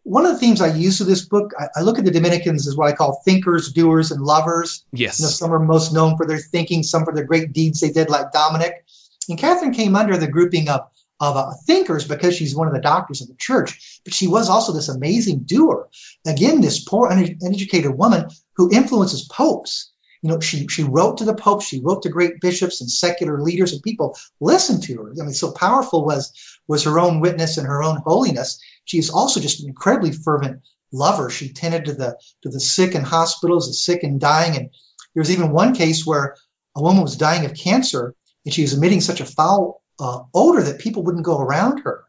one 0.04 0.24
of 0.24 0.32
the 0.32 0.38
themes 0.38 0.62
I 0.62 0.74
use 0.74 1.00
of 1.00 1.06
this 1.06 1.26
book, 1.26 1.52
I, 1.58 1.66
I, 1.76 1.82
look 1.82 1.98
at 1.98 2.06
the 2.06 2.10
Dominicans 2.10 2.66
as 2.66 2.74
what 2.74 2.88
I 2.88 2.96
call 2.96 3.20
thinkers, 3.24 3.70
doers, 3.70 4.10
and 4.10 4.22
lovers. 4.22 4.84
Yes. 4.92 5.20
You 5.20 5.26
know, 5.26 5.30
some 5.30 5.52
are 5.52 5.58
most 5.58 5.92
known 5.92 6.16
for 6.16 6.26
their 6.26 6.38
thinking, 6.38 6.82
some 6.82 7.04
for 7.04 7.12
their 7.12 7.24
great 7.24 7.52
deeds 7.52 7.80
they 7.80 7.90
did, 7.90 8.08
like 8.08 8.32
Dominic. 8.32 8.84
And 9.28 9.38
Catherine 9.38 9.72
came 9.72 9.94
under 9.94 10.16
the 10.16 10.26
grouping 10.26 10.68
of 10.68 10.80
of 11.20 11.36
uh, 11.36 11.52
thinkers 11.66 12.08
because 12.08 12.34
she's 12.34 12.56
one 12.56 12.66
of 12.66 12.72
the 12.72 12.80
doctors 12.80 13.20
of 13.20 13.28
the 13.28 13.34
church, 13.34 14.00
but 14.04 14.14
she 14.14 14.26
was 14.26 14.48
also 14.48 14.72
this 14.72 14.88
amazing 14.88 15.40
doer. 15.40 15.86
Again, 16.26 16.62
this 16.62 16.82
poor, 16.82 17.10
uneducated 17.10 17.98
woman 17.98 18.28
who 18.54 18.72
influences 18.72 19.28
popes 19.28 19.89
you 20.22 20.28
know, 20.30 20.40
she, 20.40 20.66
she 20.68 20.82
wrote 20.82 21.16
to 21.18 21.24
the 21.24 21.34
Pope, 21.34 21.62
she 21.62 21.80
wrote 21.80 22.02
to 22.02 22.08
great 22.08 22.40
bishops 22.40 22.80
and 22.80 22.90
secular 22.90 23.40
leaders, 23.40 23.72
and 23.72 23.82
people 23.82 24.16
listened 24.40 24.82
to 24.82 24.96
her. 24.96 25.10
I 25.12 25.24
mean, 25.24 25.32
so 25.32 25.52
powerful 25.52 26.04
was, 26.04 26.32
was 26.68 26.84
her 26.84 26.98
own 26.98 27.20
witness 27.20 27.56
and 27.56 27.66
her 27.66 27.82
own 27.82 28.02
holiness. 28.04 28.60
She 28.84 28.98
is 28.98 29.08
also 29.08 29.40
just 29.40 29.60
an 29.62 29.68
incredibly 29.68 30.12
fervent 30.12 30.60
lover. 30.92 31.30
She 31.30 31.52
tended 31.52 31.84
to 31.86 31.94
the, 31.94 32.18
to 32.42 32.50
the 32.50 32.60
sick 32.60 32.94
in 32.94 33.02
hospitals, 33.02 33.66
the 33.66 33.74
sick 33.74 34.02
and 34.02 34.20
dying. 34.20 34.56
And 34.56 34.68
there 35.14 35.20
was 35.20 35.30
even 35.30 35.52
one 35.52 35.74
case 35.74 36.04
where 36.04 36.36
a 36.76 36.82
woman 36.82 37.02
was 37.02 37.16
dying 37.16 37.44
of 37.44 37.54
cancer 37.54 38.14
and 38.44 38.52
she 38.52 38.62
was 38.62 38.74
emitting 38.74 39.00
such 39.00 39.20
a 39.20 39.26
foul 39.26 39.82
uh, 39.98 40.20
odor 40.34 40.62
that 40.62 40.80
people 40.80 41.02
wouldn't 41.02 41.24
go 41.24 41.38
around 41.38 41.80
her. 41.80 42.04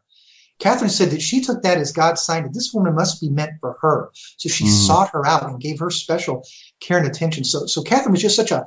Catherine 0.62 0.90
said 0.90 1.10
that 1.10 1.20
she 1.20 1.40
took 1.40 1.62
that 1.62 1.78
as 1.78 1.90
God's 1.90 2.22
sign 2.22 2.44
that 2.44 2.54
this 2.54 2.72
woman 2.72 2.94
must 2.94 3.20
be 3.20 3.28
meant 3.28 3.58
for 3.58 3.76
her. 3.80 4.10
So 4.36 4.48
she 4.48 4.64
mm. 4.64 4.86
sought 4.86 5.10
her 5.10 5.26
out 5.26 5.42
and 5.42 5.60
gave 5.60 5.80
her 5.80 5.90
special 5.90 6.46
care 6.78 6.98
and 6.98 7.06
attention. 7.06 7.42
So, 7.42 7.66
so 7.66 7.82
Catherine 7.82 8.12
was 8.12 8.22
just 8.22 8.36
such 8.36 8.52
a 8.52 8.64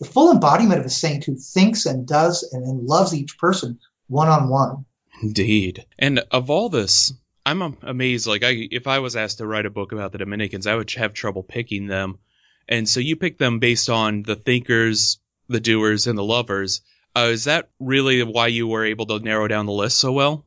the 0.00 0.06
full 0.06 0.32
embodiment 0.32 0.80
of 0.80 0.86
a 0.86 0.90
saint 0.90 1.24
who 1.24 1.36
thinks 1.36 1.84
and 1.84 2.06
does 2.06 2.42
and, 2.52 2.64
and 2.64 2.86
loves 2.86 3.14
each 3.14 3.36
person 3.36 3.78
one 4.08 4.28
on 4.28 4.48
one. 4.48 4.86
Indeed. 5.22 5.84
And 5.98 6.20
of 6.30 6.48
all 6.48 6.70
this, 6.70 7.12
I'm 7.44 7.76
amazed. 7.82 8.26
Like, 8.26 8.42
I, 8.42 8.68
if 8.70 8.86
I 8.86 9.00
was 9.00 9.14
asked 9.14 9.38
to 9.38 9.46
write 9.46 9.66
a 9.66 9.70
book 9.70 9.92
about 9.92 10.12
the 10.12 10.18
Dominicans, 10.18 10.66
I 10.66 10.74
would 10.74 10.90
have 10.92 11.12
trouble 11.12 11.42
picking 11.42 11.86
them. 11.86 12.18
And 12.66 12.88
so 12.88 12.98
you 12.98 13.14
pick 13.14 13.36
them 13.36 13.58
based 13.58 13.90
on 13.90 14.22
the 14.22 14.36
thinkers, 14.36 15.18
the 15.48 15.60
doers, 15.60 16.06
and 16.06 16.16
the 16.16 16.24
lovers. 16.24 16.80
Uh, 17.14 17.28
is 17.32 17.44
that 17.44 17.68
really 17.78 18.22
why 18.22 18.46
you 18.46 18.66
were 18.66 18.86
able 18.86 19.04
to 19.06 19.18
narrow 19.18 19.48
down 19.48 19.66
the 19.66 19.72
list 19.72 19.98
so 19.98 20.12
well? 20.12 20.45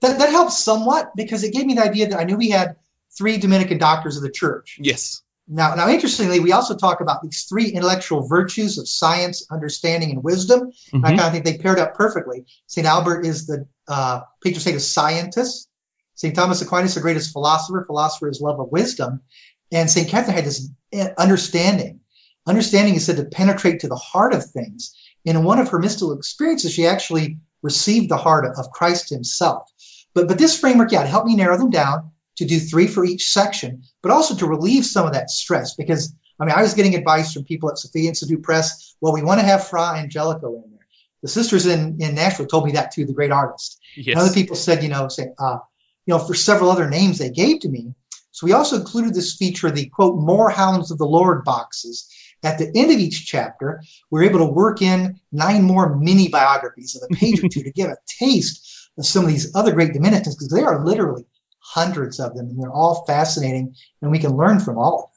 That, 0.00 0.18
that 0.18 0.30
helps 0.30 0.58
somewhat 0.58 1.12
because 1.16 1.42
it 1.42 1.52
gave 1.52 1.66
me 1.66 1.74
the 1.74 1.82
idea 1.82 2.08
that 2.08 2.18
I 2.18 2.24
knew 2.24 2.36
we 2.36 2.50
had 2.50 2.76
three 3.16 3.38
Dominican 3.38 3.78
doctors 3.78 4.16
of 4.16 4.22
the 4.22 4.30
church. 4.30 4.78
Yes. 4.80 5.22
Now, 5.48 5.74
now, 5.74 5.88
interestingly, 5.88 6.40
we 6.40 6.52
also 6.52 6.76
talk 6.76 7.00
about 7.00 7.22
these 7.22 7.44
three 7.44 7.68
intellectual 7.68 8.26
virtues 8.26 8.78
of 8.78 8.88
science, 8.88 9.46
understanding, 9.50 10.10
and 10.10 10.24
wisdom. 10.24 10.72
Mm-hmm. 10.92 11.04
I 11.04 11.08
kind 11.10 11.20
of 11.20 11.32
think 11.32 11.44
they 11.44 11.56
paired 11.56 11.78
up 11.78 11.94
perfectly. 11.94 12.44
St. 12.66 12.86
Albert 12.86 13.24
is 13.24 13.46
the 13.46 13.66
uh, 13.86 14.22
patron 14.42 14.60
saint 14.60 14.76
of 14.76 14.82
scientists. 14.82 15.68
St. 16.16 16.34
Thomas 16.34 16.62
Aquinas, 16.62 16.94
the 16.94 17.00
greatest 17.00 17.32
philosopher. 17.32 17.84
Philosopher 17.86 18.28
is 18.28 18.40
love 18.40 18.58
of 18.58 18.72
wisdom. 18.72 19.20
And 19.70 19.88
St. 19.88 20.08
Catherine 20.08 20.34
had 20.34 20.46
this 20.46 20.68
eh, 20.92 21.10
understanding. 21.18 22.00
Understanding 22.46 22.94
is 22.94 23.04
said 23.04 23.16
to 23.16 23.24
penetrate 23.24 23.80
to 23.80 23.88
the 23.88 23.96
heart 23.96 24.34
of 24.34 24.44
things. 24.44 24.94
And 25.26 25.36
in 25.36 25.44
one 25.44 25.58
of 25.58 25.68
her 25.68 25.78
mystical 25.78 26.12
experiences, 26.12 26.72
she 26.72 26.86
actually 26.86 27.38
received 27.62 28.08
the 28.08 28.16
heart 28.16 28.46
of 28.56 28.70
Christ 28.70 29.10
himself. 29.10 29.70
But, 30.16 30.28
but 30.28 30.38
this 30.38 30.58
framework, 30.58 30.92
yeah, 30.92 31.02
it 31.02 31.08
helped 31.08 31.26
me 31.26 31.36
narrow 31.36 31.58
them 31.58 31.68
down 31.68 32.10
to 32.36 32.46
do 32.46 32.58
three 32.58 32.86
for 32.86 33.04
each 33.04 33.30
section, 33.30 33.82
but 34.02 34.10
also 34.10 34.34
to 34.36 34.46
relieve 34.46 34.86
some 34.86 35.06
of 35.06 35.12
that 35.12 35.28
stress 35.28 35.74
because 35.74 36.14
I 36.40 36.46
mean, 36.46 36.54
I 36.56 36.62
was 36.62 36.74
getting 36.74 36.94
advice 36.94 37.32
from 37.32 37.44
people 37.44 37.70
at 37.70 37.78
Sophia 37.78 38.08
Institute 38.08 38.42
Press. 38.42 38.96
Well, 39.00 39.12
we 39.12 39.22
want 39.22 39.40
to 39.40 39.46
have 39.46 39.68
Fra 39.68 39.94
Angelico 39.96 40.54
in 40.54 40.70
there. 40.70 40.86
The 41.22 41.28
sisters 41.28 41.66
in, 41.66 41.98
in 42.00 42.14
Nashville 42.14 42.46
told 42.46 42.64
me 42.64 42.72
that 42.72 42.92
too, 42.92 43.04
the 43.04 43.12
great 43.12 43.30
artist. 43.30 43.78
Yes. 43.94 44.08
And 44.08 44.18
other 44.18 44.32
people 44.32 44.56
said, 44.56 44.82
you 44.82 44.88
know, 44.88 45.08
say, 45.08 45.28
uh, 45.38 45.58
you 46.06 46.14
know, 46.14 46.18
for 46.18 46.34
several 46.34 46.70
other 46.70 46.88
names 46.88 47.18
they 47.18 47.30
gave 47.30 47.60
to 47.60 47.68
me. 47.68 47.94
So 48.32 48.46
we 48.46 48.52
also 48.52 48.76
included 48.76 49.14
this 49.14 49.34
feature, 49.34 49.70
the 49.70 49.86
quote, 49.86 50.18
more 50.18 50.48
hounds 50.48 50.90
of 50.90 50.98
the 50.98 51.06
Lord 51.06 51.44
boxes. 51.44 52.08
At 52.42 52.58
the 52.58 52.70
end 52.74 52.90
of 52.90 52.98
each 52.98 53.26
chapter, 53.26 53.82
we're 54.10 54.24
able 54.24 54.38
to 54.38 54.52
work 54.52 54.80
in 54.80 55.20
nine 55.32 55.62
more 55.62 55.96
mini 55.96 56.28
biographies 56.28 56.96
of 56.96 57.02
a 57.10 57.14
page 57.14 57.42
or 57.42 57.48
two 57.48 57.62
to 57.62 57.72
give 57.72 57.88
a 57.88 57.96
taste 58.06 58.75
some 59.00 59.24
of 59.24 59.30
these 59.30 59.54
other 59.54 59.72
great 59.72 59.92
Dominicans 59.92 60.34
because 60.34 60.48
there 60.48 60.66
are 60.66 60.84
literally 60.84 61.24
hundreds 61.58 62.20
of 62.20 62.34
them, 62.34 62.46
and 62.48 62.62
they're 62.62 62.72
all 62.72 63.04
fascinating, 63.06 63.74
and 64.00 64.10
we 64.10 64.18
can 64.18 64.36
learn 64.36 64.60
from 64.60 64.78
all 64.78 64.94
of 64.94 65.00
them. 65.02 65.10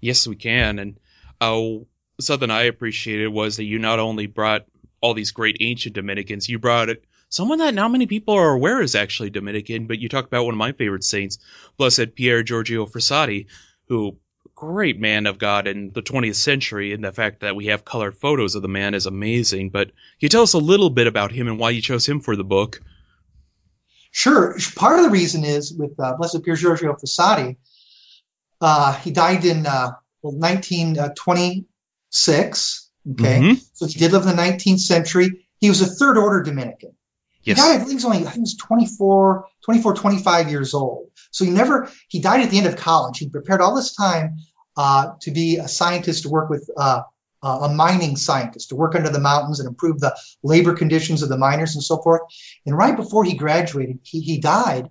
Yes, 0.00 0.26
we 0.26 0.36
can. 0.36 0.78
And 0.78 0.98
uh, 1.40 1.84
something 2.20 2.50
I 2.50 2.62
appreciated 2.62 3.28
was 3.28 3.56
that 3.56 3.64
you 3.64 3.78
not 3.78 3.98
only 3.98 4.26
brought 4.26 4.66
all 5.00 5.14
these 5.14 5.30
great 5.30 5.58
ancient 5.60 5.94
Dominicans, 5.94 6.48
you 6.48 6.58
brought 6.58 6.88
someone 7.28 7.58
that 7.58 7.74
not 7.74 7.90
many 7.90 8.06
people 8.06 8.34
are 8.34 8.52
aware 8.52 8.80
is 8.80 8.94
actually 8.94 9.30
Dominican, 9.30 9.86
but 9.86 9.98
you 9.98 10.08
talk 10.08 10.26
about 10.26 10.44
one 10.44 10.54
of 10.54 10.58
my 10.58 10.72
favorite 10.72 11.04
saints, 11.04 11.38
Blessed 11.76 12.14
Pier 12.14 12.42
Giorgio 12.42 12.86
Frassati, 12.86 13.46
who 13.88 14.18
great 14.58 14.98
man 14.98 15.28
of 15.28 15.38
God 15.38 15.68
in 15.68 15.92
the 15.92 16.02
20th 16.02 16.34
century, 16.34 16.92
and 16.92 17.04
the 17.04 17.12
fact 17.12 17.38
that 17.40 17.54
we 17.54 17.66
have 17.66 17.84
colored 17.84 18.16
photos 18.16 18.56
of 18.56 18.62
the 18.62 18.68
man 18.68 18.92
is 18.92 19.06
amazing. 19.06 19.70
But 19.70 19.86
can 19.86 19.94
you 20.18 20.28
tell 20.28 20.42
us 20.42 20.52
a 20.52 20.58
little 20.58 20.90
bit 20.90 21.06
about 21.06 21.30
him 21.30 21.46
and 21.46 21.60
why 21.60 21.70
you 21.70 21.80
chose 21.80 22.08
him 22.08 22.18
for 22.18 22.34
the 22.34 22.42
book? 22.42 22.82
Sure. 24.10 24.56
Part 24.74 24.98
of 24.98 25.04
the 25.04 25.10
reason 25.10 25.44
is 25.44 25.72
with 25.72 25.92
uh, 26.00 26.16
Blessed 26.16 26.42
Pier 26.42 26.56
Giorgio 26.56 26.92
Frassati, 26.94 27.56
uh, 28.60 28.94
he 28.94 29.12
died 29.12 29.44
in 29.44 29.64
uh, 29.64 29.92
1926. 30.22 32.90
Okay. 33.12 33.40
Mm-hmm. 33.40 33.54
So 33.74 33.86
he 33.86 33.96
did 33.96 34.10
live 34.10 34.22
in 34.22 34.34
the 34.34 34.42
19th 34.42 34.80
century. 34.80 35.46
He 35.60 35.68
was 35.68 35.82
a 35.82 35.86
third 35.86 36.18
order 36.18 36.42
Dominican. 36.42 36.96
Yes. 37.48 37.56
He 37.56 37.62
died, 37.62 37.74
I 37.74 37.78
think 37.78 37.88
he 37.88 37.94
was 37.94 38.04
only, 38.04 38.18
I 38.18 38.22
think 38.22 38.34
he 38.34 38.40
was 38.40 38.56
24, 38.56 39.46
24, 39.64 39.94
25 39.94 40.50
years 40.50 40.74
old. 40.74 41.08
So 41.30 41.46
he 41.46 41.50
never, 41.50 41.90
he 42.08 42.20
died 42.20 42.42
at 42.42 42.50
the 42.50 42.58
end 42.58 42.66
of 42.66 42.76
college. 42.76 43.18
He 43.18 43.28
prepared 43.30 43.62
all 43.62 43.74
this 43.74 43.94
time 43.94 44.36
uh, 44.76 45.12
to 45.22 45.30
be 45.30 45.56
a 45.56 45.66
scientist 45.66 46.24
to 46.24 46.28
work 46.28 46.50
with 46.50 46.68
uh, 46.76 47.00
uh, 47.42 47.60
a 47.62 47.68
mining 47.74 48.16
scientist 48.16 48.68
to 48.68 48.76
work 48.76 48.94
under 48.94 49.08
the 49.08 49.18
mountains 49.18 49.60
and 49.60 49.68
improve 49.68 49.98
the 50.00 50.14
labor 50.42 50.74
conditions 50.74 51.22
of 51.22 51.30
the 51.30 51.38
miners 51.38 51.74
and 51.74 51.82
so 51.82 51.96
forth. 52.02 52.20
And 52.66 52.76
right 52.76 52.96
before 52.96 53.24
he 53.24 53.34
graduated, 53.34 53.98
he, 54.02 54.20
he 54.20 54.38
died. 54.38 54.90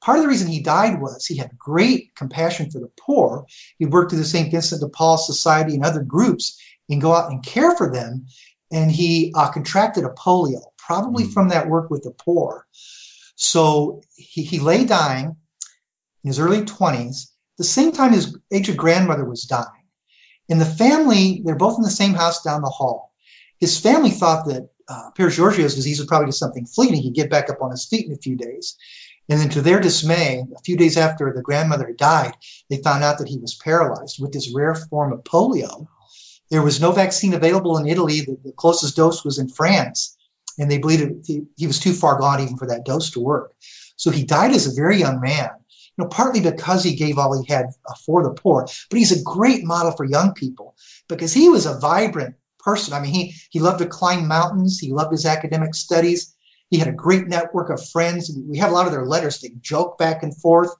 Part 0.00 0.18
of 0.18 0.24
the 0.24 0.28
reason 0.28 0.48
he 0.48 0.60
died 0.60 1.00
was 1.00 1.24
he 1.24 1.36
had 1.36 1.56
great 1.56 2.14
compassion 2.16 2.68
for 2.68 2.80
the 2.80 2.90
poor. 2.98 3.46
He 3.78 3.86
worked 3.86 4.10
with 4.10 4.20
the 4.20 4.26
St. 4.26 4.50
Vincent 4.50 4.80
de 4.80 4.88
Paul 4.88 5.18
Society 5.18 5.74
and 5.74 5.84
other 5.84 6.02
groups 6.02 6.60
and 6.88 7.00
go 7.00 7.12
out 7.12 7.30
and 7.30 7.44
care 7.44 7.76
for 7.76 7.92
them. 7.92 8.26
And 8.72 8.90
he 8.90 9.32
uh, 9.36 9.50
contracted 9.52 10.04
a 10.04 10.10
polio, 10.10 10.62
probably 10.86 11.24
mm 11.24 11.32
from 11.32 11.48
that 11.48 11.68
work 11.68 11.90
with 11.90 12.02
the 12.02 12.12
poor. 12.12 12.66
So 13.34 14.00
he, 14.14 14.42
he 14.42 14.58
lay 14.58 14.84
dying 14.84 15.36
in 16.22 16.28
his 16.28 16.38
early 16.38 16.62
20s, 16.62 17.30
the 17.58 17.64
same 17.64 17.92
time 17.92 18.12
his 18.12 18.36
aged 18.52 18.76
grandmother 18.76 19.24
was 19.24 19.42
dying. 19.42 19.84
In 20.48 20.58
the 20.58 20.64
family, 20.64 21.42
they're 21.44 21.56
both 21.56 21.76
in 21.76 21.82
the 21.82 21.90
same 21.90 22.14
house 22.14 22.42
down 22.42 22.62
the 22.62 22.68
hall. 22.68 23.12
His 23.58 23.78
family 23.78 24.10
thought 24.10 24.46
that 24.46 24.68
uh, 24.88 25.10
Pier 25.10 25.28
Giorgio's 25.28 25.74
disease 25.74 25.98
was 25.98 26.06
probably 26.06 26.28
just 26.28 26.38
something 26.38 26.66
fleeting. 26.66 27.02
He'd 27.02 27.14
get 27.14 27.30
back 27.30 27.50
up 27.50 27.62
on 27.62 27.70
his 27.70 27.84
feet 27.84 28.06
in 28.06 28.12
a 28.12 28.18
few 28.18 28.36
days. 28.36 28.76
And 29.28 29.40
then, 29.40 29.48
to 29.50 29.62
their 29.62 29.80
dismay, 29.80 30.44
a 30.56 30.60
few 30.60 30.76
days 30.76 30.96
after 30.96 31.32
the 31.32 31.42
grandmother 31.42 31.92
died, 31.92 32.34
they 32.70 32.76
found 32.76 33.02
out 33.02 33.18
that 33.18 33.28
he 33.28 33.38
was 33.38 33.56
paralyzed 33.56 34.20
with 34.20 34.32
this 34.32 34.54
rare 34.54 34.74
form 34.74 35.12
of 35.12 35.24
polio. 35.24 35.88
There 36.50 36.62
was 36.62 36.80
no 36.80 36.92
vaccine 36.92 37.34
available 37.34 37.76
in 37.76 37.88
Italy. 37.88 38.20
The, 38.20 38.38
the 38.44 38.52
closest 38.52 38.94
dose 38.94 39.24
was 39.24 39.38
in 39.38 39.48
France, 39.48 40.15
and 40.58 40.70
they 40.70 40.78
believed 40.78 41.26
he, 41.26 41.42
he 41.56 41.66
was 41.66 41.78
too 41.78 41.92
far 41.92 42.18
gone 42.18 42.40
even 42.40 42.56
for 42.56 42.66
that 42.66 42.84
dose 42.84 43.10
to 43.10 43.20
work. 43.20 43.52
So 43.96 44.10
he 44.10 44.24
died 44.24 44.52
as 44.52 44.66
a 44.66 44.74
very 44.74 44.98
young 44.98 45.20
man 45.20 45.50
you 45.96 46.04
know, 46.04 46.08
partly 46.08 46.40
because 46.40 46.84
he 46.84 46.94
gave 46.94 47.18
all 47.18 47.40
he 47.40 47.52
had 47.52 47.66
uh, 47.88 47.94
for 48.04 48.22
the 48.22 48.30
poor, 48.30 48.66
but 48.90 48.98
he's 48.98 49.18
a 49.18 49.22
great 49.22 49.64
model 49.64 49.92
for 49.92 50.04
young 50.04 50.34
people 50.34 50.74
because 51.08 51.32
he 51.32 51.48
was 51.48 51.66
a 51.66 51.78
vibrant 51.78 52.34
person. 52.58 52.92
I 52.92 53.00
mean, 53.00 53.12
he, 53.12 53.34
he 53.50 53.60
loved 53.60 53.78
to 53.78 53.86
climb 53.86 54.26
mountains. 54.26 54.78
He 54.78 54.92
loved 54.92 55.12
his 55.12 55.24
academic 55.24 55.74
studies. 55.74 56.34
He 56.70 56.78
had 56.78 56.88
a 56.88 56.92
great 56.92 57.28
network 57.28 57.70
of 57.70 57.86
friends. 57.90 58.30
We 58.48 58.58
have 58.58 58.70
a 58.70 58.74
lot 58.74 58.86
of 58.86 58.92
their 58.92 59.06
letters. 59.06 59.40
They 59.40 59.52
joke 59.60 59.98
back 59.98 60.22
and 60.22 60.36
forth. 60.36 60.70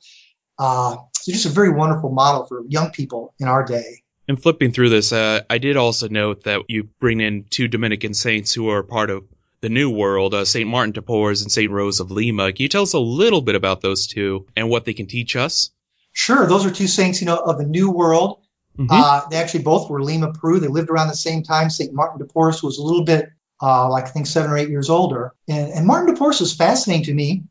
Uh, 0.58 0.96
so 1.14 1.32
just 1.32 1.46
a 1.46 1.50
very 1.50 1.70
wonderful 1.70 2.10
model 2.10 2.44
for 2.44 2.64
young 2.68 2.90
people 2.90 3.34
in 3.38 3.46
our 3.46 3.64
day. 3.64 4.02
And 4.28 4.42
flipping 4.42 4.72
through 4.72 4.88
this, 4.88 5.12
uh, 5.12 5.42
I 5.48 5.58
did 5.58 5.76
also 5.76 6.08
note 6.08 6.42
that 6.42 6.62
you 6.68 6.88
bring 6.98 7.20
in 7.20 7.44
two 7.50 7.68
Dominican 7.68 8.12
saints 8.12 8.52
who 8.52 8.68
are 8.68 8.82
part 8.82 9.08
of 9.08 9.22
the 9.66 9.70
New 9.70 9.90
World, 9.90 10.32
uh, 10.32 10.44
St. 10.44 10.70
Martin 10.70 10.92
de 10.92 11.02
Porres 11.02 11.42
and 11.42 11.50
St. 11.50 11.68
Rose 11.68 11.98
of 11.98 12.12
Lima. 12.12 12.52
Can 12.52 12.62
you 12.62 12.68
tell 12.68 12.84
us 12.84 12.92
a 12.92 13.00
little 13.00 13.42
bit 13.42 13.56
about 13.56 13.80
those 13.80 14.06
two 14.06 14.46
and 14.54 14.70
what 14.70 14.84
they 14.84 14.94
can 14.94 15.08
teach 15.08 15.34
us? 15.34 15.70
Sure. 16.12 16.46
Those 16.46 16.64
are 16.64 16.70
two 16.70 16.86
saints, 16.86 17.20
you 17.20 17.26
know, 17.26 17.38
of 17.38 17.58
the 17.58 17.66
New 17.66 17.90
World. 17.90 18.38
Mm-hmm. 18.78 18.86
Uh, 18.92 19.22
they 19.28 19.36
actually 19.38 19.64
both 19.64 19.90
were 19.90 20.04
Lima, 20.04 20.32
Peru. 20.32 20.60
They 20.60 20.68
lived 20.68 20.88
around 20.88 21.08
the 21.08 21.16
same 21.16 21.42
time. 21.42 21.68
St. 21.68 21.92
Martin 21.92 22.20
de 22.20 22.32
Porres 22.32 22.62
was 22.62 22.78
a 22.78 22.82
little 22.84 23.02
bit, 23.02 23.28
uh, 23.60 23.90
like 23.90 24.04
I 24.04 24.10
think 24.10 24.28
seven 24.28 24.52
or 24.52 24.56
eight 24.56 24.68
years 24.68 24.88
older. 24.88 25.34
And, 25.48 25.72
and 25.72 25.84
Martin 25.84 26.14
de 26.14 26.20
Porres 26.20 26.38
was 26.38 26.54
fascinating 26.54 27.06
to 27.06 27.14
me. 27.14 27.42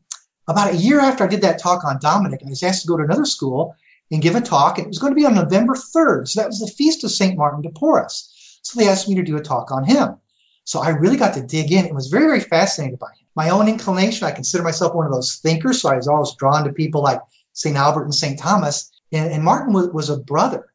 About 0.48 0.72
a 0.72 0.76
year 0.78 1.00
after 1.00 1.24
I 1.24 1.26
did 1.26 1.42
that 1.42 1.58
talk 1.58 1.84
on 1.84 1.98
Dominic, 2.00 2.40
I 2.42 2.48
was 2.48 2.62
asked 2.62 2.80
to 2.80 2.88
go 2.88 2.96
to 2.96 3.04
another 3.04 3.26
school 3.26 3.76
and 4.10 4.22
give 4.22 4.36
a 4.36 4.40
talk. 4.40 4.78
And 4.78 4.86
it 4.86 4.88
was 4.88 4.98
going 4.98 5.12
to 5.12 5.20
be 5.20 5.26
on 5.26 5.34
November 5.34 5.74
3rd. 5.74 6.28
So 6.28 6.40
that 6.40 6.48
was 6.48 6.60
the 6.60 6.72
feast 6.78 7.04
of 7.04 7.10
St. 7.10 7.36
Martin 7.36 7.60
de 7.60 7.68
Porres. 7.68 8.32
So 8.62 8.80
they 8.80 8.88
asked 8.88 9.06
me 9.06 9.16
to 9.16 9.22
do 9.22 9.36
a 9.36 9.42
talk 9.42 9.70
on 9.70 9.84
him. 9.84 10.16
So 10.66 10.80
I 10.80 10.88
really 10.88 11.16
got 11.16 11.32
to 11.34 11.42
dig 11.42 11.70
in 11.70 11.86
and 11.86 11.94
was 11.94 12.08
very, 12.08 12.26
very 12.26 12.40
fascinated 12.40 12.98
by 12.98 13.06
him. 13.06 13.26
My 13.36 13.50
own 13.50 13.68
inclination, 13.68 14.26
I 14.26 14.32
consider 14.32 14.64
myself 14.64 14.94
one 14.94 15.06
of 15.06 15.12
those 15.12 15.36
thinkers. 15.36 15.80
So 15.80 15.90
I 15.90 15.96
was 15.96 16.08
always 16.08 16.34
drawn 16.34 16.64
to 16.64 16.72
people 16.72 17.02
like 17.02 17.20
St. 17.52 17.76
Albert 17.76 18.02
and 18.02 18.14
St. 18.14 18.36
Thomas. 18.36 18.90
And, 19.12 19.30
and 19.32 19.44
Martin 19.44 19.72
was, 19.72 19.88
was, 19.90 20.10
a 20.10 20.16
brother. 20.16 20.66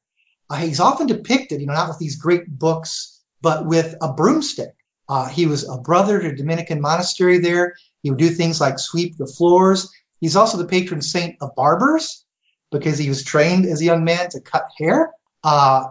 Uh, 0.50 0.55
he's 0.55 0.79
often 0.79 1.07
depicted, 1.07 1.60
you 1.60 1.67
know, 1.67 1.74
not 1.74 1.89
with 1.89 2.00
these 2.00 2.15
great 2.15 2.57
books, 2.57 3.19
but 3.41 3.65
with 3.65 3.95
a 4.01 4.13
broomstick. 4.13 4.74
Uh, 5.10 5.27
he 5.27 5.45
was 5.45 5.67
a 5.67 5.77
brother 5.77 6.21
to 6.21 6.29
a 6.29 6.36
Dominican 6.36 6.79
monastery 6.79 7.38
there. 7.38 7.75
He 8.01 8.12
would 8.12 8.19
do 8.19 8.29
things 8.29 8.62
like 8.62 8.79
sweep 8.79 9.17
the 9.17 9.27
floors. 9.27 9.91
He's 10.21 10.38
also 10.38 10.57
the 10.57 10.65
patron 10.65 11.01
saint 11.01 11.36
of 11.41 11.53
barbers 11.55 12.24
because 12.71 12.98
he 12.98 13.10
was 13.10 13.25
trained 13.25 13.65
as 13.65 13.81
a 13.81 13.86
young 13.86 14.05
man 14.05 14.29
to 14.29 14.39
cut 14.39 14.69
hair. 14.77 15.12
Uh, 15.43 15.88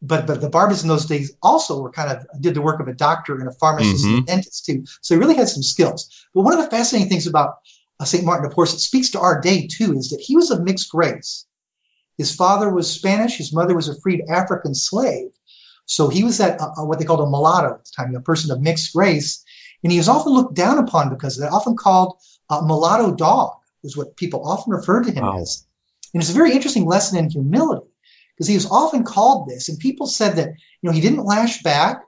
but 0.00 0.26
but 0.26 0.40
the 0.40 0.48
barbers 0.48 0.82
in 0.82 0.88
those 0.88 1.06
days 1.06 1.32
also 1.42 1.80
were 1.80 1.90
kind 1.90 2.10
of 2.10 2.26
did 2.40 2.54
the 2.54 2.62
work 2.62 2.80
of 2.80 2.88
a 2.88 2.94
doctor 2.94 3.38
and 3.38 3.48
a 3.48 3.52
pharmacist 3.52 4.04
mm-hmm. 4.04 4.18
and 4.18 4.22
a 4.24 4.26
dentist 4.26 4.64
too. 4.64 4.84
So 5.00 5.14
he 5.14 5.18
really 5.18 5.34
had 5.34 5.48
some 5.48 5.62
skills. 5.62 6.26
But 6.34 6.42
one 6.42 6.52
of 6.52 6.62
the 6.62 6.70
fascinating 6.70 7.08
things 7.08 7.26
about 7.26 7.58
uh, 8.00 8.04
St. 8.04 8.24
Martin 8.24 8.46
of 8.46 8.52
Porres 8.52 8.72
that 8.72 8.80
speaks 8.80 9.10
to 9.10 9.20
our 9.20 9.40
day 9.40 9.66
too 9.66 9.92
is 9.94 10.10
that 10.10 10.20
he 10.20 10.36
was 10.36 10.50
of 10.50 10.62
mixed 10.62 10.94
race. 10.94 11.46
His 12.16 12.34
father 12.34 12.70
was 12.70 12.90
Spanish. 12.90 13.36
His 13.36 13.52
mother 13.52 13.74
was 13.74 13.88
a 13.88 14.00
freed 14.00 14.22
African 14.28 14.74
slave. 14.74 15.30
So 15.86 16.08
he 16.08 16.22
was 16.22 16.38
that 16.38 16.60
uh, 16.60 16.70
uh 16.76 16.84
what 16.84 16.98
they 16.98 17.04
called 17.04 17.20
a 17.20 17.30
mulatto 17.30 17.74
at 17.74 17.84
the 17.84 17.90
time, 17.96 18.14
a 18.14 18.20
person 18.20 18.50
of 18.50 18.60
mixed 18.60 18.94
race, 18.94 19.42
and 19.82 19.90
he 19.90 19.98
was 19.98 20.08
often 20.08 20.32
looked 20.32 20.54
down 20.54 20.78
upon 20.78 21.08
because 21.10 21.36
that. 21.38 21.50
Often 21.50 21.76
called 21.76 22.18
a 22.50 22.62
mulatto 22.62 23.14
dog 23.14 23.56
is 23.82 23.96
what 23.96 24.16
people 24.16 24.48
often 24.48 24.72
referred 24.72 25.04
to 25.04 25.12
him 25.12 25.24
wow. 25.24 25.40
as. 25.40 25.64
And 26.14 26.22
it's 26.22 26.30
a 26.30 26.34
very 26.34 26.52
interesting 26.52 26.86
lesson 26.86 27.18
in 27.18 27.30
humility 27.30 27.87
because 28.38 28.46
he 28.46 28.54
was 28.54 28.70
often 28.70 29.02
called 29.02 29.48
this. 29.48 29.68
And 29.68 29.76
people 29.80 30.06
said 30.06 30.36
that, 30.36 30.50
you 30.80 30.88
know, 30.88 30.92
he 30.92 31.00
didn't 31.00 31.24
lash 31.24 31.60
back. 31.62 32.04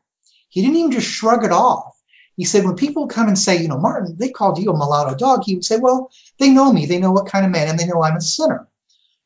He 0.49 0.63
didn't 0.63 0.77
even 0.77 0.93
just 0.93 1.09
shrug 1.09 1.45
it 1.45 1.51
off. 1.51 1.97
He 2.37 2.45
said, 2.45 2.65
when 2.65 2.77
people 2.77 3.09
come 3.09 3.27
and 3.27 3.37
say, 3.37 3.61
you 3.61 3.67
know, 3.67 3.79
Martin, 3.79 4.17
they 4.17 4.31
called 4.31 4.59
you 4.59 4.71
a 4.71 4.77
mulatto 4.77 5.17
dog, 5.17 5.43
he 5.45 5.57
would 5.57 5.65
say, 5.65 5.77
well, 5.77 6.11
they 6.39 6.49
know 6.49 6.73
me. 6.73 6.87
They 6.87 6.99
know 6.99 7.11
what 7.11 7.27
kind 7.27 7.45
of 7.45 7.51
man, 7.51 7.69
and 7.69 7.79
they 7.79 7.87
know 7.87 8.03
I'm 8.03 8.17
a 8.17 8.21
sinner. 8.21 8.69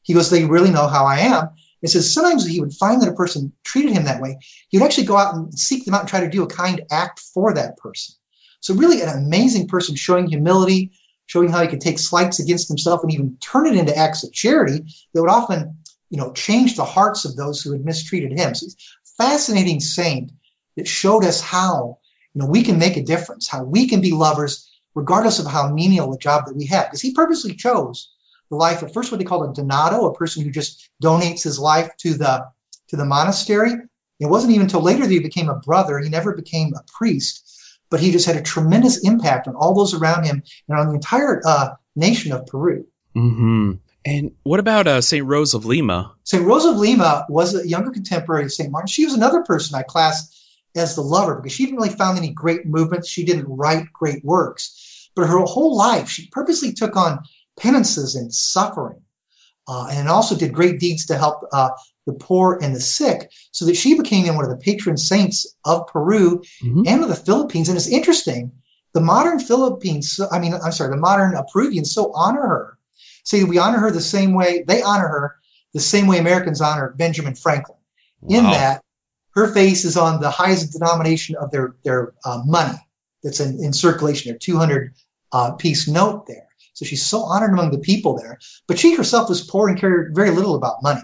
He 0.03 0.15
goes, 0.15 0.31
they 0.31 0.45
really 0.47 0.71
know 0.71 0.89
how 0.89 1.05
I 1.05 1.19
am. 1.19 1.51
He 1.83 1.89
says 1.89 2.13
sometimes 2.13 2.47
he 2.47 2.61
would 2.61 2.73
find 2.73 3.03
that 3.03 3.11
a 3.11 3.15
person 3.15 3.53
treated 3.63 3.93
him 3.93 4.05
that 4.05 4.23
way. 4.23 4.39
He 4.71 4.79
would 4.79 4.85
actually 4.87 5.07
go 5.07 5.19
out 5.19 5.35
and 5.35 5.53
seek 5.57 5.85
them 5.85 5.93
out 5.93 6.01
and 6.01 6.09
try 6.09 6.21
to 6.21 6.31
do 6.31 6.43
a 6.43 6.47
kind 6.47 6.81
act 6.91 7.21
for 7.21 7.53
that 7.53 7.77
person. 7.77 8.15
So 8.61 8.75
really 8.75 9.03
an 9.03 9.11
amazing 9.11 9.69
person 9.69 9.95
showing 9.95 10.27
humility, 10.27 10.93
showing 11.27 11.51
how 11.51 11.61
he 11.61 11.69
could 11.69 11.83
take 11.83 11.99
slights 11.99 12.41
against 12.41 12.69
himself 12.69 13.03
and 13.03 13.13
even 13.13 13.37
turn 13.43 13.67
it 13.67 13.77
into 13.77 13.97
acts 13.97 14.25
of 14.25 14.33
charity 14.33 14.83
that 15.13 15.21
would 15.21 15.31
often 15.31 15.77
you 16.11 16.19
know, 16.19 16.33
changed 16.33 16.77
the 16.77 16.85
hearts 16.85 17.25
of 17.25 17.37
those 17.37 17.61
who 17.61 17.73
had 17.73 17.85
mistreated 17.85 18.39
him. 18.39 18.55
So 18.55 18.67
fascinating 19.17 19.81
saint 19.81 20.33
that 20.77 20.89
showed 20.89 21.25
us 21.25 21.41
how, 21.41 21.99
you 22.35 22.43
know, 22.43 22.47
we 22.47 22.63
can 22.63 22.79
make 22.79 22.97
a 22.97 23.03
difference, 23.03 23.49
how 23.49 23.65
we 23.65 23.89
can 23.89 24.01
be 24.01 24.13
lovers 24.13 24.71
regardless 24.95 25.39
of 25.39 25.47
how 25.47 25.73
menial 25.73 26.13
a 26.13 26.19
job 26.19 26.47
that 26.47 26.57
we 26.57 26.67
have. 26.67 26.87
Because 26.87 27.01
he 27.01 27.13
purposely 27.13 27.55
chose 27.55 28.11
the 28.51 28.57
life 28.57 28.83
of 28.83 28.93
first 28.93 29.11
what 29.11 29.19
they 29.19 29.25
called 29.25 29.51
a 29.51 29.53
donato, 29.53 30.07
a 30.07 30.15
person 30.15 30.43
who 30.43 30.51
just 30.51 30.91
donates 31.03 31.43
his 31.43 31.59
life 31.59 31.91
to 31.99 32.15
the 32.15 32.47
to 32.89 32.97
the 32.97 33.05
monastery. 33.05 33.73
It 34.21 34.27
wasn't 34.27 34.53
even 34.53 34.63
until 34.63 34.83
later 34.83 35.03
that 35.03 35.11
he 35.11 35.19
became 35.19 35.49
a 35.49 35.57
brother. 35.59 35.99
He 35.99 36.09
never 36.09 36.35
became 36.35 36.73
a 36.75 36.85
priest, 36.87 37.79
but 37.91 38.01
he 38.01 38.13
just 38.13 38.27
had 38.27 38.37
a 38.37 38.43
tremendous 38.43 39.05
impact 39.05 39.49
on 39.49 39.57
all 39.57 39.75
those 39.75 39.95
around 39.95 40.25
him 40.25 40.43
and 40.69 40.79
on 40.79 40.89
the 40.89 40.95
entire 40.95 41.43
uh, 41.45 41.71
nation 41.97 42.33
of 42.33 42.47
Peru. 42.47 42.87
Mm-hmm. 43.17 43.73
And 44.07 44.33
what 44.43 44.61
about 44.61 44.87
uh, 44.87 45.01
St. 45.01 45.25
Rose 45.25 45.55
of 45.55 45.65
Lima? 45.65 46.13
St. 46.25 46.45
Rose 46.45 46.65
of 46.65 46.77
Lima 46.77 47.25
was 47.29 47.55
a 47.55 47.67
younger 47.67 47.91
contemporary 47.91 48.45
of 48.45 48.53
St. 48.53 48.71
Martin. 48.71 48.89
She 48.89 49.05
was 49.05 49.15
another 49.15 49.43
person 49.43 49.79
I 49.79 49.83
classed 49.83 50.35
as 50.77 50.95
the 50.95 51.01
lover 51.01 51.37
because 51.37 51.53
she 51.53 51.65
didn't 51.65 51.79
really 51.79 51.91
found 51.91 52.19
any 52.19 52.31
great 52.31 52.67
movements. 52.67 53.09
She 53.09 53.25
didn't 53.25 53.47
write 53.49 53.93
great 53.93 54.25
works. 54.25 55.11
But 55.15 55.29
her 55.29 55.39
whole 55.39 55.77
life, 55.77 56.09
she 56.09 56.29
purposely 56.29 56.73
took 56.73 56.97
on 56.97 57.21
penances 57.59 58.15
and 58.15 58.35
suffering 58.35 59.01
uh, 59.69 59.89
and 59.91 60.09
also 60.09 60.37
did 60.37 60.53
great 60.53 60.81
deeds 60.81 61.07
to 61.07 61.17
help 61.17 61.45
uh, 61.53 61.71
the 62.07 62.13
poor 62.13 62.59
and 62.61 62.75
the 62.75 62.81
sick 62.81 63.31
so 63.53 63.65
that 63.65 63.77
she 63.77 63.97
became 63.97 64.35
one 64.35 64.45
of 64.45 64.51
the 64.51 64.57
patron 64.57 64.97
saints 64.97 65.57
of 65.65 65.87
Peru 65.87 66.43
mm-hmm. 66.63 66.83
and 66.87 67.03
of 67.03 67.09
the 67.09 67.17
Philippines. 67.17 67.69
And 67.69 67.77
it's 67.77 67.89
interesting, 67.89 68.53
the 68.93 69.01
modern 69.01 69.39
Philippines, 69.39 70.21
I 70.31 70.39
mean, 70.39 70.53
I'm 70.55 70.73
sorry, 70.73 70.91
the 70.91 70.97
modern 70.97 71.35
Peruvians 71.53 71.95
so 71.95 72.13
honor 72.13 72.47
her 72.47 72.74
See, 73.25 73.45
we 73.45 73.59
honor 73.59 73.79
her 73.79 73.91
the 73.91 74.01
same 74.01 74.35
way 74.35 74.65
they 74.67 74.83
honor 74.83 75.09
her, 75.09 75.37
the 75.73 75.81
same 75.81 76.07
way 76.07 76.19
Americans 76.19 76.61
honor 76.61 76.95
Benjamin 76.97 77.35
Franklin. 77.35 77.79
Wow. 78.21 78.39
In 78.39 78.45
that, 78.45 78.85
her 79.31 79.53
face 79.53 79.85
is 79.85 79.97
on 79.97 80.21
the 80.21 80.31
highest 80.31 80.73
denomination 80.73 81.35
of 81.37 81.51
their 81.51 81.75
their 81.85 82.15
uh, 82.25 82.43
money 82.45 82.79
that's 83.23 83.41
in, 83.41 83.63
in, 83.63 83.73
circulation, 83.73 84.31
their 84.31 84.39
200 84.39 84.95
uh, 85.33 85.53
piece 85.53 85.89
note 85.89 86.27
there. 86.27 86.49
So 86.75 86.85
she's 86.85 87.05
so 87.05 87.23
honored 87.23 87.53
among 87.53 87.71
the 87.71 87.79
people 87.79 88.17
there. 88.17 88.39
But 88.67 88.79
she 88.79 88.95
herself 88.95 89.29
was 89.29 89.43
poor 89.43 89.69
and 89.69 89.79
cared 89.79 90.15
very 90.15 90.31
little 90.31 90.55
about 90.55 90.83
money. 90.83 91.03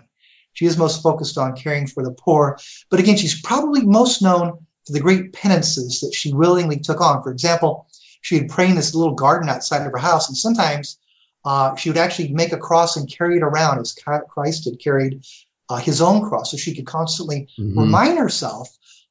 She 0.53 0.67
is 0.67 0.77
most 0.77 1.03
focused 1.03 1.39
on 1.39 1.57
caring 1.57 1.87
for 1.87 2.05
the 2.05 2.13
poor. 2.13 2.59
But 2.91 3.01
again, 3.01 3.17
she's 3.17 3.41
probably 3.41 3.83
most 3.83 4.21
known 4.21 4.59
for 4.87 4.93
the 4.93 5.01
great 5.01 5.33
penances 5.33 6.01
that 6.01 6.15
she 6.15 6.33
willingly 6.33 6.79
took 6.79 7.01
on. 7.01 7.23
For 7.23 7.31
example, 7.31 7.87
she 8.21 8.39
would 8.39 8.51
pray 8.51 8.69
in 8.69 8.75
this 8.75 8.95
little 8.95 9.15
garden 9.15 9.49
outside 9.49 9.87
of 9.87 9.93
her 9.93 9.99
house, 9.99 10.29
and 10.29 10.37
sometimes 10.37 10.99
uh, 11.45 11.75
she 11.77 11.91
would 11.91 11.99
actually 11.99 12.33
make 12.33 12.53
a 12.53 12.59
cross 12.59 12.97
and 12.97 13.11
carry 13.11 13.37
it 13.37 13.43
around 13.43 13.79
as 13.79 13.95
Christ 14.29 14.65
had 14.65 14.79
carried 14.79 15.25
uh, 15.69 15.77
his 15.77 16.01
own 16.01 16.29
cross. 16.29 16.51
So 16.51 16.57
she 16.57 16.75
could 16.75 16.87
constantly 16.87 17.49
mm-hmm. 17.59 17.79
remind 17.79 18.19
herself 18.19 18.69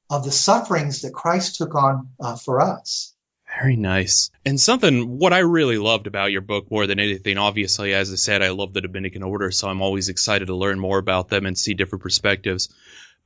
of 0.10 0.24
the 0.24 0.32
sufferings 0.32 1.02
that 1.02 1.14
Christ 1.14 1.56
took 1.56 1.76
on 1.76 2.10
uh, 2.20 2.36
for 2.36 2.62
us. 2.62 3.14
Very 3.58 3.76
nice. 3.76 4.30
And 4.46 4.60
something, 4.60 5.18
what 5.18 5.34
I 5.34 5.40
really 5.40 5.80
loved 5.80 6.06
about 6.06 6.32
your 6.32 6.42
book 6.42 6.70
more 6.70 6.86
than 6.86 7.00
anything, 7.00 7.38
obviously, 7.38 7.94
as 7.94 8.12
I 8.12 8.16
said, 8.16 8.44
I 8.44 8.50
love 8.50 8.74
the 8.74 8.82
Dominican 8.82 9.24
Order, 9.24 9.50
so 9.50 9.68
I'm 9.68 9.82
always 9.82 10.08
excited 10.08 10.46
to 10.48 10.56
learn 10.56 10.80
more 10.80 11.00
about 11.00 11.30
them 11.30 11.48
and 11.48 11.58
see 11.58 11.74
different 11.74 12.04
perspectives. 12.04 12.70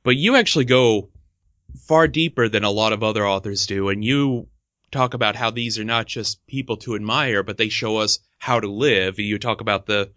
But 0.02 0.16
you 0.16 0.36
actually 0.36 0.64
go 0.64 1.10
far 1.86 2.08
deeper 2.08 2.48
than 2.48 2.64
a 2.64 2.70
lot 2.70 2.94
of 2.94 3.02
other 3.02 3.26
authors 3.26 3.66
do, 3.66 3.90
and 3.90 4.02
you 4.02 4.48
talk 4.90 5.12
about 5.12 5.36
how 5.36 5.50
these 5.50 5.78
are 5.78 5.84
not 5.84 6.06
just 6.06 6.44
people 6.46 6.78
to 6.78 6.94
admire, 6.94 7.42
but 7.42 7.58
they 7.58 7.68
show 7.68 7.98
us 7.98 8.18
how 8.44 8.60
to 8.60 8.70
live. 8.70 9.18
You 9.18 9.38
talk 9.38 9.62
about 9.62 9.86
the 9.86 10.10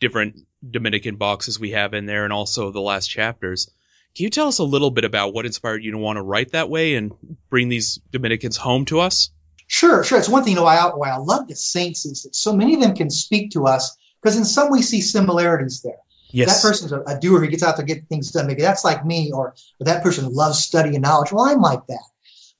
different 0.00 0.46
Dominican 0.68 1.16
boxes 1.16 1.60
we 1.60 1.72
have 1.72 1.92
in 1.92 2.06
there 2.06 2.24
and 2.24 2.32
also 2.32 2.70
the 2.70 2.80
last 2.80 3.06
chapters. 3.06 3.70
Can 4.16 4.24
you 4.24 4.30
tell 4.30 4.48
us 4.48 4.60
a 4.60 4.64
little 4.64 4.90
bit 4.90 5.04
about 5.04 5.34
what 5.34 5.44
inspired 5.44 5.84
you 5.84 5.90
to 5.90 5.98
want 5.98 6.16
to 6.16 6.22
write 6.22 6.52
that 6.52 6.70
way 6.70 6.94
and 6.94 7.12
bring 7.50 7.68
these 7.68 8.00
Dominicans 8.12 8.56
home 8.56 8.86
to 8.86 9.00
us? 9.00 9.28
Sure, 9.66 10.02
sure. 10.02 10.18
It's 10.18 10.26
one 10.26 10.42
thing 10.42 10.52
you 10.52 10.56
know, 10.56 10.62
why, 10.62 10.76
I, 10.78 10.86
why 10.86 11.10
I 11.10 11.18
love 11.18 11.48
the 11.48 11.54
saints 11.54 12.06
is 12.06 12.22
that 12.22 12.34
so 12.34 12.56
many 12.56 12.72
of 12.72 12.80
them 12.80 12.94
can 12.94 13.10
speak 13.10 13.50
to 13.50 13.66
us 13.66 13.94
because 14.22 14.38
in 14.38 14.46
some 14.46 14.70
we 14.70 14.80
see 14.80 15.02
similarities 15.02 15.82
there. 15.82 15.98
Yes. 16.30 16.54
That 16.54 16.66
person's 16.66 16.92
a, 16.92 17.02
a 17.02 17.20
doer 17.20 17.40
who 17.40 17.46
gets 17.46 17.62
out 17.62 17.76
to 17.76 17.82
get 17.82 18.08
things 18.08 18.30
done. 18.30 18.46
Maybe 18.46 18.62
that's 18.62 18.84
like 18.84 19.04
me, 19.04 19.32
or, 19.32 19.54
or 19.80 19.84
that 19.84 20.02
person 20.02 20.32
loves 20.32 20.64
study 20.64 20.94
and 20.94 21.02
knowledge. 21.02 21.30
Well, 21.30 21.44
I'm 21.44 21.60
like 21.60 21.86
that. 21.88 22.04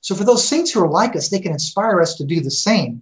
So 0.01 0.13
for 0.13 0.25
those 0.25 0.47
saints 0.47 0.71
who 0.71 0.83
are 0.83 0.89
like 0.91 1.15
us, 1.15 1.29
they 1.29 1.39
can 1.39 1.53
inspire 1.53 2.01
us 2.01 2.13
to 2.17 2.23
do 2.23 2.39
the 2.39 2.51
same. 2.51 3.01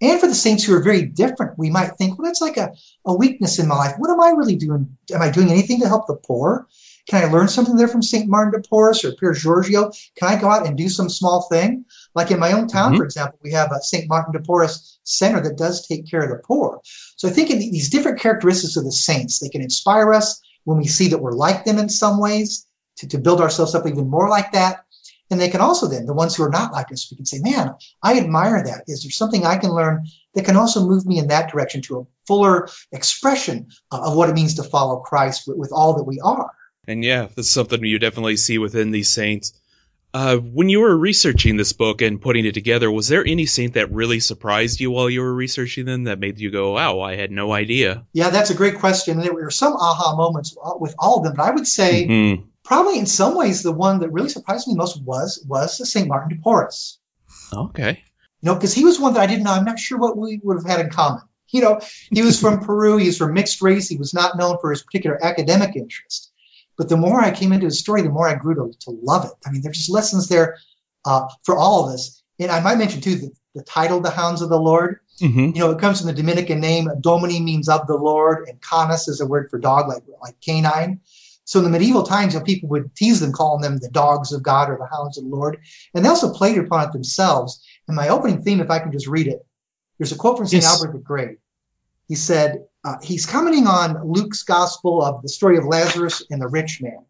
And 0.00 0.20
for 0.20 0.26
the 0.26 0.34
saints 0.34 0.64
who 0.64 0.74
are 0.74 0.82
very 0.82 1.02
different, 1.02 1.58
we 1.58 1.70
might 1.70 1.96
think, 1.96 2.18
well, 2.18 2.26
that's 2.26 2.42
like 2.42 2.58
a, 2.58 2.72
a 3.06 3.14
weakness 3.14 3.58
in 3.58 3.68
my 3.68 3.76
life. 3.76 3.94
What 3.98 4.10
am 4.10 4.20
I 4.20 4.30
really 4.30 4.56
doing? 4.56 4.96
Am 5.12 5.22
I 5.22 5.30
doing 5.30 5.50
anything 5.50 5.80
to 5.80 5.88
help 5.88 6.06
the 6.06 6.16
poor? 6.16 6.66
Can 7.08 7.22
I 7.22 7.32
learn 7.32 7.48
something 7.48 7.76
there 7.76 7.88
from 7.88 8.02
St. 8.02 8.28
Martin 8.28 8.60
de 8.60 8.68
Porres 8.68 9.04
or 9.04 9.12
Pier 9.12 9.32
Giorgio? 9.32 9.92
Can 10.16 10.28
I 10.28 10.40
go 10.40 10.50
out 10.50 10.66
and 10.66 10.76
do 10.76 10.88
some 10.88 11.08
small 11.08 11.42
thing? 11.42 11.84
Like 12.14 12.30
in 12.30 12.40
my 12.40 12.52
own 12.52 12.66
town, 12.66 12.90
mm-hmm. 12.90 12.98
for 12.98 13.04
example, 13.04 13.38
we 13.42 13.52
have 13.52 13.70
a 13.70 13.80
St. 13.80 14.08
Martin 14.08 14.32
de 14.32 14.40
Porres 14.40 14.98
center 15.04 15.40
that 15.40 15.56
does 15.56 15.86
take 15.86 16.10
care 16.10 16.22
of 16.22 16.30
the 16.30 16.42
poor. 16.44 16.80
So 17.16 17.28
I 17.28 17.30
think 17.30 17.50
in 17.50 17.60
these 17.60 17.88
different 17.88 18.18
characteristics 18.18 18.76
of 18.76 18.84
the 18.84 18.92
saints, 18.92 19.38
they 19.38 19.48
can 19.48 19.62
inspire 19.62 20.12
us 20.12 20.40
when 20.64 20.78
we 20.78 20.86
see 20.86 21.08
that 21.08 21.18
we're 21.18 21.32
like 21.32 21.64
them 21.64 21.78
in 21.78 21.88
some 21.88 22.18
ways 22.18 22.66
to, 22.96 23.06
to 23.08 23.18
build 23.18 23.40
ourselves 23.40 23.74
up 23.74 23.86
even 23.86 24.10
more 24.10 24.28
like 24.28 24.50
that. 24.52 24.84
And 25.30 25.40
they 25.40 25.48
can 25.48 25.60
also 25.60 25.88
then, 25.88 26.06
the 26.06 26.14
ones 26.14 26.36
who 26.36 26.44
are 26.44 26.50
not 26.50 26.72
like 26.72 26.92
us, 26.92 27.08
we 27.10 27.16
can 27.16 27.26
say, 27.26 27.38
man, 27.40 27.74
I 28.02 28.18
admire 28.18 28.62
that. 28.62 28.84
Is 28.86 29.02
there 29.02 29.10
something 29.10 29.44
I 29.44 29.56
can 29.56 29.70
learn 29.70 30.06
that 30.34 30.44
can 30.44 30.56
also 30.56 30.86
move 30.86 31.04
me 31.04 31.18
in 31.18 31.26
that 31.28 31.50
direction 31.50 31.82
to 31.82 31.98
a 31.98 32.06
fuller 32.26 32.68
expression 32.92 33.68
of 33.90 34.16
what 34.16 34.28
it 34.28 34.34
means 34.34 34.54
to 34.54 34.62
follow 34.62 35.00
Christ 35.00 35.44
with, 35.46 35.56
with 35.56 35.72
all 35.72 35.94
that 35.96 36.04
we 36.04 36.20
are? 36.20 36.50
And 36.86 37.04
yeah, 37.04 37.26
that's 37.34 37.50
something 37.50 37.84
you 37.84 37.98
definitely 37.98 38.36
see 38.36 38.58
within 38.58 38.92
these 38.92 39.10
saints. 39.10 39.52
Uh, 40.14 40.36
when 40.36 40.68
you 40.68 40.80
were 40.80 40.96
researching 40.96 41.56
this 41.56 41.72
book 41.72 42.00
and 42.00 42.22
putting 42.22 42.46
it 42.46 42.54
together, 42.54 42.90
was 42.90 43.08
there 43.08 43.26
any 43.26 43.44
saint 43.44 43.74
that 43.74 43.92
really 43.92 44.20
surprised 44.20 44.80
you 44.80 44.92
while 44.92 45.10
you 45.10 45.20
were 45.20 45.34
researching 45.34 45.84
them 45.84 46.04
that 46.04 46.20
made 46.20 46.38
you 46.38 46.50
go, 46.50 46.72
wow, 46.72 47.00
I 47.00 47.16
had 47.16 47.32
no 47.32 47.52
idea? 47.52 48.06
Yeah, 48.12 48.30
that's 48.30 48.50
a 48.50 48.54
great 48.54 48.78
question. 48.78 49.18
There 49.18 49.34
were 49.34 49.50
some 49.50 49.74
aha 49.74 50.14
moments 50.16 50.56
with 50.78 50.94
all 51.00 51.18
of 51.18 51.24
them, 51.24 51.34
but 51.36 51.42
I 51.42 51.50
would 51.50 51.66
say 51.66 52.06
mm-hmm 52.06 52.46
probably 52.66 52.98
in 52.98 53.06
some 53.06 53.36
ways 53.36 53.62
the 53.62 53.72
one 53.72 54.00
that 54.00 54.10
really 54.10 54.28
surprised 54.28 54.68
me 54.68 54.74
most 54.74 55.02
was 55.04 55.42
was 55.48 55.78
the 55.78 55.86
St. 55.86 56.08
Martin 56.08 56.36
de 56.36 56.42
Porres. 56.42 56.98
Okay. 57.52 58.02
You 58.42 58.46
know, 58.46 58.54
because 58.54 58.74
he 58.74 58.84
was 58.84 59.00
one 59.00 59.14
that 59.14 59.20
I 59.20 59.26
didn't 59.26 59.44
know. 59.44 59.52
I'm 59.52 59.64
not 59.64 59.78
sure 59.78 59.98
what 59.98 60.18
we 60.18 60.40
would 60.42 60.56
have 60.56 60.66
had 60.66 60.80
in 60.80 60.90
common. 60.90 61.22
You 61.50 61.62
know, 61.62 61.80
he 62.10 62.22
was 62.22 62.38
from 62.38 62.60
Peru. 62.66 62.96
He 62.98 63.06
was 63.06 63.18
from 63.18 63.32
mixed 63.32 63.62
race. 63.62 63.88
He 63.88 63.96
was 63.96 64.12
not 64.12 64.36
known 64.36 64.58
for 64.60 64.70
his 64.70 64.82
particular 64.82 65.24
academic 65.24 65.76
interest. 65.76 66.32
But 66.76 66.88
the 66.88 66.96
more 66.96 67.20
I 67.20 67.30
came 67.30 67.52
into 67.52 67.66
his 67.66 67.78
story, 67.78 68.02
the 68.02 68.10
more 68.10 68.28
I 68.28 68.34
grew 68.34 68.54
to, 68.56 68.76
to 68.80 68.90
love 69.02 69.24
it. 69.24 69.32
I 69.46 69.50
mean, 69.50 69.62
there's 69.62 69.78
just 69.78 69.90
lessons 69.90 70.28
there 70.28 70.58
uh, 71.06 71.26
for 71.44 71.56
all 71.56 71.86
of 71.86 71.94
us. 71.94 72.22
And 72.38 72.50
I 72.50 72.60
might 72.60 72.76
mention 72.76 73.00
too 73.00 73.14
the, 73.14 73.32
the 73.54 73.62
title, 73.62 74.00
"The 74.00 74.10
Hounds 74.10 74.42
of 74.42 74.50
the 74.50 74.60
Lord." 74.60 75.00
Mm-hmm. 75.22 75.52
You 75.54 75.60
know, 75.60 75.70
it 75.70 75.78
comes 75.78 75.98
from 76.00 76.08
the 76.08 76.12
Dominican 76.12 76.60
name. 76.60 76.90
Domini 77.00 77.40
means 77.40 77.68
of 77.68 77.86
the 77.86 77.96
Lord, 77.96 78.46
and 78.48 78.60
canis 78.60 79.08
is 79.08 79.20
a 79.20 79.26
word 79.26 79.48
for 79.48 79.58
dog, 79.58 79.88
like 79.88 80.02
like 80.20 80.38
canine. 80.42 81.00
So 81.46 81.60
in 81.60 81.64
the 81.64 81.70
medieval 81.70 82.02
times, 82.02 82.34
you 82.34 82.40
know, 82.40 82.44
people 82.44 82.68
would 82.70 82.94
tease 82.96 83.20
them, 83.20 83.32
calling 83.32 83.62
them 83.62 83.78
the 83.78 83.88
dogs 83.88 84.32
of 84.32 84.42
God 84.42 84.68
or 84.68 84.76
the 84.76 84.94
hounds 84.94 85.16
of 85.16 85.24
the 85.24 85.30
Lord. 85.30 85.58
And 85.94 86.04
they 86.04 86.08
also 86.08 86.34
played 86.34 86.58
upon 86.58 86.88
it 86.88 86.92
themselves. 86.92 87.64
And 87.86 87.96
my 87.96 88.08
opening 88.08 88.42
theme, 88.42 88.60
if 88.60 88.68
I 88.68 88.80
can 88.80 88.90
just 88.90 89.06
read 89.06 89.28
it, 89.28 89.46
there's 89.98 90.10
a 90.10 90.16
quote 90.16 90.36
from 90.36 90.48
St. 90.48 90.64
Yes. 90.64 90.72
Albert 90.72 90.92
the 90.92 90.98
Great. 90.98 91.38
He 92.08 92.16
said, 92.16 92.64
uh, 92.84 92.96
he's 93.00 93.26
commenting 93.26 93.68
on 93.68 94.04
Luke's 94.04 94.42
gospel 94.42 95.02
of 95.02 95.22
the 95.22 95.28
story 95.28 95.56
of 95.56 95.64
Lazarus 95.64 96.22
and 96.30 96.42
the 96.42 96.48
rich 96.48 96.82
man. 96.82 97.04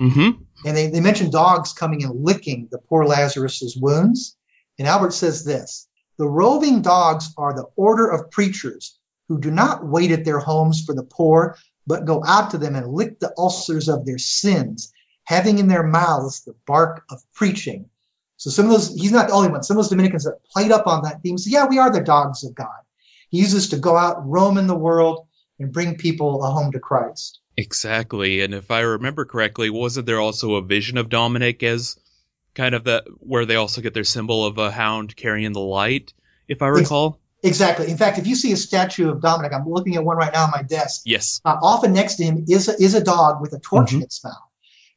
Mm-hmm. 0.00 0.42
And 0.66 0.76
they, 0.76 0.88
they 0.88 1.00
mentioned 1.00 1.32
dogs 1.32 1.74
coming 1.74 2.02
and 2.04 2.24
licking 2.24 2.68
the 2.70 2.78
poor 2.78 3.04
Lazarus's 3.04 3.76
wounds. 3.76 4.36
And 4.78 4.88
Albert 4.88 5.12
says 5.12 5.44
this, 5.44 5.88
the 6.16 6.28
roving 6.28 6.80
dogs 6.80 7.34
are 7.36 7.52
the 7.52 7.66
order 7.76 8.08
of 8.08 8.30
preachers 8.30 8.98
who 9.28 9.38
do 9.38 9.50
not 9.50 9.86
wait 9.86 10.10
at 10.10 10.24
their 10.24 10.38
homes 10.38 10.84
for 10.84 10.94
the 10.94 11.02
poor, 11.02 11.56
but 11.86 12.04
go 12.04 12.22
out 12.24 12.50
to 12.50 12.58
them 12.58 12.74
and 12.74 12.92
lick 12.92 13.20
the 13.20 13.32
ulcers 13.38 13.88
of 13.88 14.06
their 14.06 14.18
sins, 14.18 14.92
having 15.24 15.58
in 15.58 15.68
their 15.68 15.82
mouths 15.82 16.44
the 16.44 16.54
bark 16.66 17.04
of 17.10 17.20
preaching. 17.34 17.88
So 18.36 18.50
some 18.50 18.66
of 18.66 18.72
those, 18.72 18.94
he's 18.94 19.12
not 19.12 19.28
the 19.28 19.34
only 19.34 19.48
one. 19.48 19.62
Some 19.62 19.76
of 19.76 19.84
those 19.84 19.90
Dominicans 19.90 20.24
that 20.24 20.44
played 20.52 20.72
up 20.72 20.86
on 20.86 21.02
that 21.04 21.22
theme 21.22 21.38
say, 21.38 21.50
yeah, 21.50 21.66
we 21.66 21.78
are 21.78 21.90
the 21.90 22.00
dogs 22.00 22.44
of 22.44 22.54
God. 22.54 22.68
He 23.30 23.38
uses 23.38 23.68
to 23.68 23.76
go 23.76 23.96
out, 23.96 24.28
roam 24.28 24.58
in 24.58 24.66
the 24.66 24.74
world, 24.74 25.26
and 25.58 25.72
bring 25.72 25.96
people 25.96 26.44
a 26.44 26.50
home 26.50 26.72
to 26.72 26.80
Christ. 26.80 27.40
Exactly. 27.56 28.42
And 28.42 28.52
if 28.52 28.70
I 28.70 28.80
remember 28.80 29.24
correctly, 29.24 29.70
wasn't 29.70 30.06
there 30.06 30.20
also 30.20 30.54
a 30.54 30.62
vision 30.62 30.98
of 30.98 31.08
Dominic 31.08 31.62
as 31.62 31.96
kind 32.54 32.74
of 32.74 32.84
that 32.84 33.04
where 33.20 33.46
they 33.46 33.56
also 33.56 33.80
get 33.80 33.94
their 33.94 34.04
symbol 34.04 34.44
of 34.44 34.58
a 34.58 34.70
hound 34.70 35.16
carrying 35.16 35.52
the 35.52 35.60
light, 35.60 36.12
if 36.48 36.62
I 36.62 36.68
recall? 36.68 37.20
Exactly. 37.44 37.90
In 37.90 37.96
fact, 37.96 38.18
if 38.18 38.26
you 38.26 38.34
see 38.34 38.52
a 38.52 38.56
statue 38.56 39.10
of 39.10 39.20
Dominic, 39.20 39.52
I'm 39.52 39.68
looking 39.68 39.96
at 39.96 40.04
one 40.04 40.16
right 40.16 40.32
now 40.32 40.44
on 40.44 40.50
my 40.50 40.62
desk. 40.62 41.02
Yes. 41.04 41.40
Uh, 41.44 41.56
often 41.62 41.92
next 41.92 42.14
to 42.16 42.24
him 42.24 42.44
is 42.48 42.68
a, 42.68 42.82
is 42.82 42.94
a 42.94 43.04
dog 43.04 43.40
with 43.42 43.52
a 43.52 43.60
torch 43.60 43.88
mm-hmm. 43.88 43.98
in 43.98 44.02
its 44.02 44.24
mouth, 44.24 44.48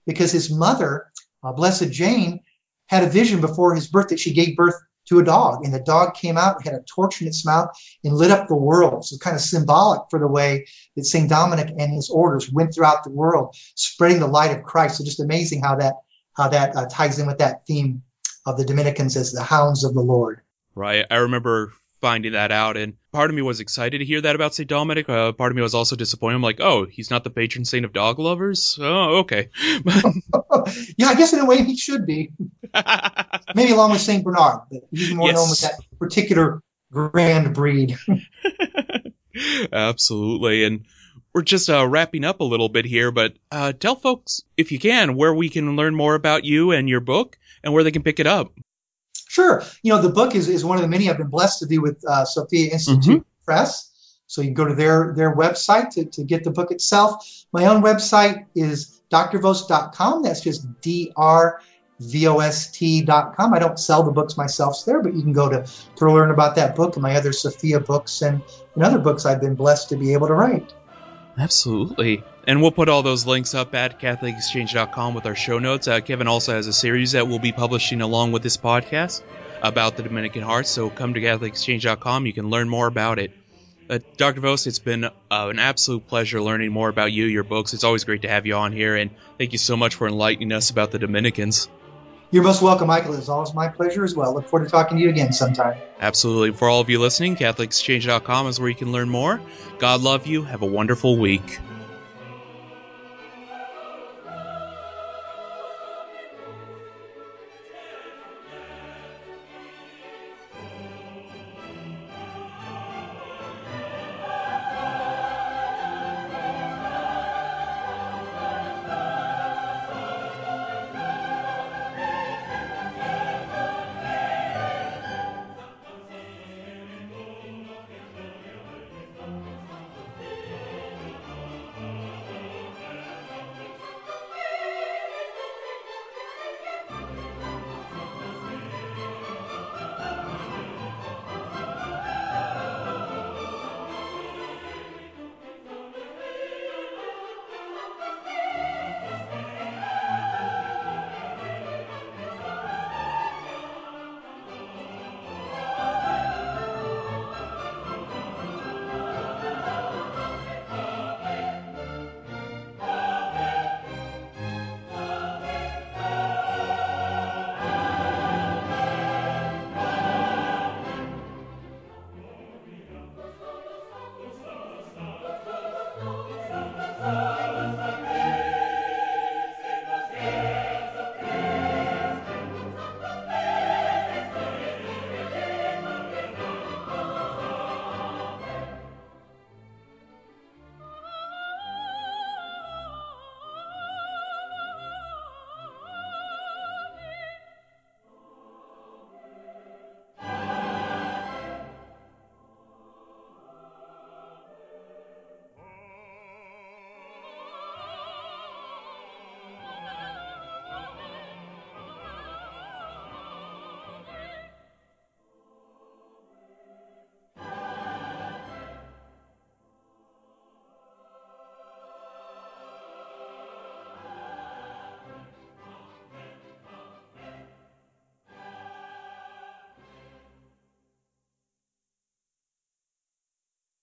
because 0.05 0.31
his 0.31 0.49
mother, 0.49 1.12
uh, 1.43 1.51
Blessed 1.51 1.91
Jane, 1.91 2.39
had 2.88 3.03
a 3.03 3.10
vision 3.10 3.41
before 3.41 3.75
his 3.75 3.88
birth 3.88 4.07
that 4.07 4.19
she 4.19 4.33
gave 4.33 4.55
birth 4.55 4.75
to 5.07 5.19
a 5.19 5.23
dog, 5.23 5.63
and 5.63 5.73
the 5.73 5.79
dog 5.81 6.13
came 6.13 6.38
out, 6.38 6.63
had 6.63 6.73
a 6.73 6.83
torch 6.83 7.21
in 7.21 7.27
its 7.27 7.45
mouth, 7.45 7.69
and 8.03 8.13
lit 8.13 8.31
up 8.31 8.47
the 8.47 8.55
world. 8.55 9.05
So 9.05 9.17
kind 9.17 9.36
of 9.36 9.41
symbolic 9.41 10.01
for 10.10 10.19
the 10.19 10.27
way 10.27 10.65
that 10.95 11.05
Saint 11.05 11.29
Dominic 11.29 11.73
and 11.77 11.93
his 11.93 12.10
orders 12.10 12.51
went 12.51 12.73
throughout 12.73 13.03
the 13.03 13.12
world, 13.12 13.55
spreading 13.75 14.19
the 14.19 14.27
light 14.27 14.57
of 14.57 14.63
Christ. 14.63 14.97
So 14.97 15.03
just 15.03 15.19
amazing 15.19 15.62
how 15.62 15.75
that 15.75 15.95
how 16.38 16.47
that 16.49 16.75
uh, 16.75 16.86
ties 16.89 17.19
in 17.19 17.27
with 17.27 17.39
that 17.39 17.65
theme 17.65 18.03
of 18.45 18.57
the 18.57 18.65
Dominicans 18.65 19.17
as 19.17 19.31
the 19.31 19.43
hounds 19.43 19.83
of 19.83 19.93
the 19.93 20.01
Lord. 20.01 20.39
Right. 20.75 21.05
I 21.10 21.15
remember 21.15 21.73
finding 22.01 22.33
that 22.33 22.51
out. 22.51 22.77
And 22.77 22.93
part 23.12 23.29
of 23.29 23.36
me 23.36 23.41
was 23.41 23.60
excited 23.60 23.99
to 23.99 24.05
hear 24.05 24.21
that 24.21 24.36
about 24.36 24.53
St. 24.53 24.69
Dominic. 24.69 25.10
Uh, 25.10 25.31
part 25.31 25.51
of 25.51 25.55
me 25.55 25.62
was 25.62 25.75
also 25.75 25.95
disappointed. 25.95 26.36
I'm 26.36 26.41
like, 26.41 26.60
oh, 26.60 26.86
he's 26.86 27.10
not 27.10 27.23
the 27.23 27.29
patron 27.29 27.65
saint 27.65 27.86
of 27.86 27.93
dog 27.93 28.19
lovers? 28.19 28.77
Oh, 28.81 29.19
okay. 29.19 29.49
yeah, 30.97 31.07
I 31.07 31.15
guess 31.15 31.33
in 31.33 31.39
a 31.39 31.45
way 31.45 31.63
he 31.63 31.75
should 31.75 32.05
be. 32.05 32.31
Maybe 33.55 33.71
along 33.71 33.91
with 33.91 34.01
St. 34.01 34.23
Bernard, 34.23 34.62
but 34.71 34.83
he's 34.91 35.13
more 35.13 35.29
yes. 35.29 35.36
known 35.36 35.49
with 35.49 35.62
that 35.62 35.79
particular 35.99 36.62
grand 36.91 37.53
breed. 37.53 37.97
Absolutely. 39.71 40.63
And 40.63 40.86
we're 41.33 41.41
just 41.43 41.69
uh, 41.69 41.88
wrapping 41.88 42.23
up 42.23 42.39
a 42.39 42.45
little 42.45 42.69
bit 42.69 42.86
here, 42.86 43.12
but 43.12 43.33
uh, 43.51 43.73
tell 43.73 43.95
folks, 43.95 44.41
if 44.57 44.71
you 44.71 44.79
can, 44.79 45.15
where 45.15 45.33
we 45.33 45.49
can 45.49 45.75
learn 45.75 45.95
more 45.95 46.15
about 46.15 46.45
you 46.45 46.71
and 46.71 46.89
your 46.89 46.99
book 46.99 47.38
and 47.63 47.73
where 47.73 47.83
they 47.83 47.91
can 47.91 48.03
pick 48.03 48.19
it 48.19 48.27
up. 48.27 48.51
Sure. 49.28 49.63
You 49.84 49.94
know, 49.94 50.02
the 50.02 50.10
book 50.10 50.36
is, 50.36 50.50
is 50.50 50.66
one 50.66 50.78
of 50.78 50.82
the 50.82 50.88
many 50.88 51.10
I've 51.10 51.18
been 51.18 51.28
blessed 51.28 51.60
to 51.60 51.66
do 51.66 51.82
with 51.82 52.04
uh, 52.08 52.26
Sophia 52.26 52.72
Institute 52.72 53.22
mm-hmm. 53.22 53.46
Press. 53.46 53.92
So 54.28 54.42
you 54.42 54.48
can 54.48 54.56
go 54.56 54.66
to 54.66 54.76
their, 54.76 55.13
their 55.16 55.36
website 55.36 55.90
to, 55.92 56.06
to 56.06 56.24
get 56.24 56.44
the 56.44 56.52
book 56.52 56.72
itself. 56.72 57.46
My 57.54 57.66
own 57.66 57.82
website 57.82 58.46
is 58.56 59.02
drvost.com. 59.12 60.24
That's 60.24 60.42
just 60.42 60.68
D-R-V-O-S-T.com. 60.82 61.63
I 63.54 63.60
don't 63.60 63.80
sell 63.80 64.04
the 64.04 64.12
books 64.12 64.36
myself 64.36 64.84
there, 64.86 65.02
but 65.02 65.13
you 65.13 65.22
can 65.22 65.32
go 65.32 65.48
to, 65.50 65.66
to 65.96 66.12
learn 66.12 66.32
about 66.32 66.56
that 66.56 66.76
book 66.76 66.98
and 66.98 67.04
my 67.04 67.16
other 67.16 67.32
Sophia 67.32 67.80
books 67.80 68.22
and, 68.22 68.42
and 68.76 68.84
other 68.84 69.00
books 69.00 69.26
I've 69.26 69.40
been 69.40 69.56
blessed 69.56 69.88
to 69.90 69.96
be 69.96 70.12
able 70.12 70.28
to 70.28 70.34
write. 70.34 70.74
Absolutely. 71.38 72.22
And 72.47 72.62
we'll 72.62 72.71
put 72.71 72.88
all 72.88 73.03
those 73.03 73.25
links 73.25 73.53
up 73.53 73.75
at 73.75 73.99
CatholicExchange.com 73.99 75.13
with 75.13 75.25
our 75.25 75.36
show 75.36 75.60
notes. 75.60 75.88
Uh, 75.88 75.99
Kevin 75.99 76.27
also 76.27 76.53
has 76.53 76.65
a 76.65 76.73
series 76.73 77.12
that 77.12 77.27
we'll 77.27 77.39
be 77.39 77.51
publishing 77.51 78.01
along 78.01 78.31
with 78.31 78.41
this 78.41 78.55
podcast 78.55 79.21
about 79.62 79.97
the 79.97 80.03
Dominican 80.03 80.43
Hearts. 80.43 80.69
So 80.69 80.89
come 80.89 81.13
to 81.13 81.21
CatholicExchange.com. 81.21 82.25
You 82.25 82.33
can 82.33 82.49
learn 82.49 82.69
more 82.69 82.88
about 82.88 83.19
it. 83.19 83.31
Uh, 83.89 83.99
Dr. 84.17 84.41
Vost, 84.41 84.65
it's 84.65 84.79
been 84.79 85.05
uh, 85.05 85.12
an 85.29 85.60
absolute 85.60 86.07
pleasure 86.07 86.41
learning 86.41 86.71
more 86.71 86.89
about 86.89 87.12
you, 87.12 87.25
your 87.25 87.43
books. 87.43 87.73
It's 87.73 87.83
always 87.83 88.03
great 88.03 88.21
to 88.23 88.29
have 88.29 88.45
you 88.45 88.55
on 88.55 88.73
here, 88.73 88.95
and 88.95 89.12
thank 89.38 89.53
you 89.53 89.57
so 89.57 89.77
much 89.77 89.95
for 89.95 90.07
enlightening 90.07 90.51
us 90.51 90.69
about 90.69 90.91
the 90.91 90.99
Dominicans. 90.99 91.69
You're 92.31 92.43
most 92.43 92.62
welcome, 92.62 92.88
Michael. 92.88 93.13
It's 93.13 93.29
always 93.29 93.53
my 93.53 93.69
pleasure 93.69 94.03
as 94.03 94.13
well. 94.13 94.33
Look 94.33 94.45
forward 94.49 94.65
to 94.65 94.71
talking 94.71 94.97
to 94.97 95.03
you 95.03 95.10
again 95.10 95.31
sometime. 95.31 95.77
Absolutely. 96.01 96.51
For 96.51 96.67
all 96.67 96.81
of 96.81 96.89
you 96.89 96.99
listening, 96.99 97.38
CatholicExchange.com 97.38 98.47
is 98.47 98.60
where 98.60 98.67
you 98.67 98.75
can 98.75 98.91
learn 98.91 99.07
more. 99.07 99.39
God 99.79 100.01
love 100.01 100.27
you. 100.27 100.43
Have 100.43 100.62
a 100.62 100.65
wonderful 100.65 101.17
week. 101.17 101.60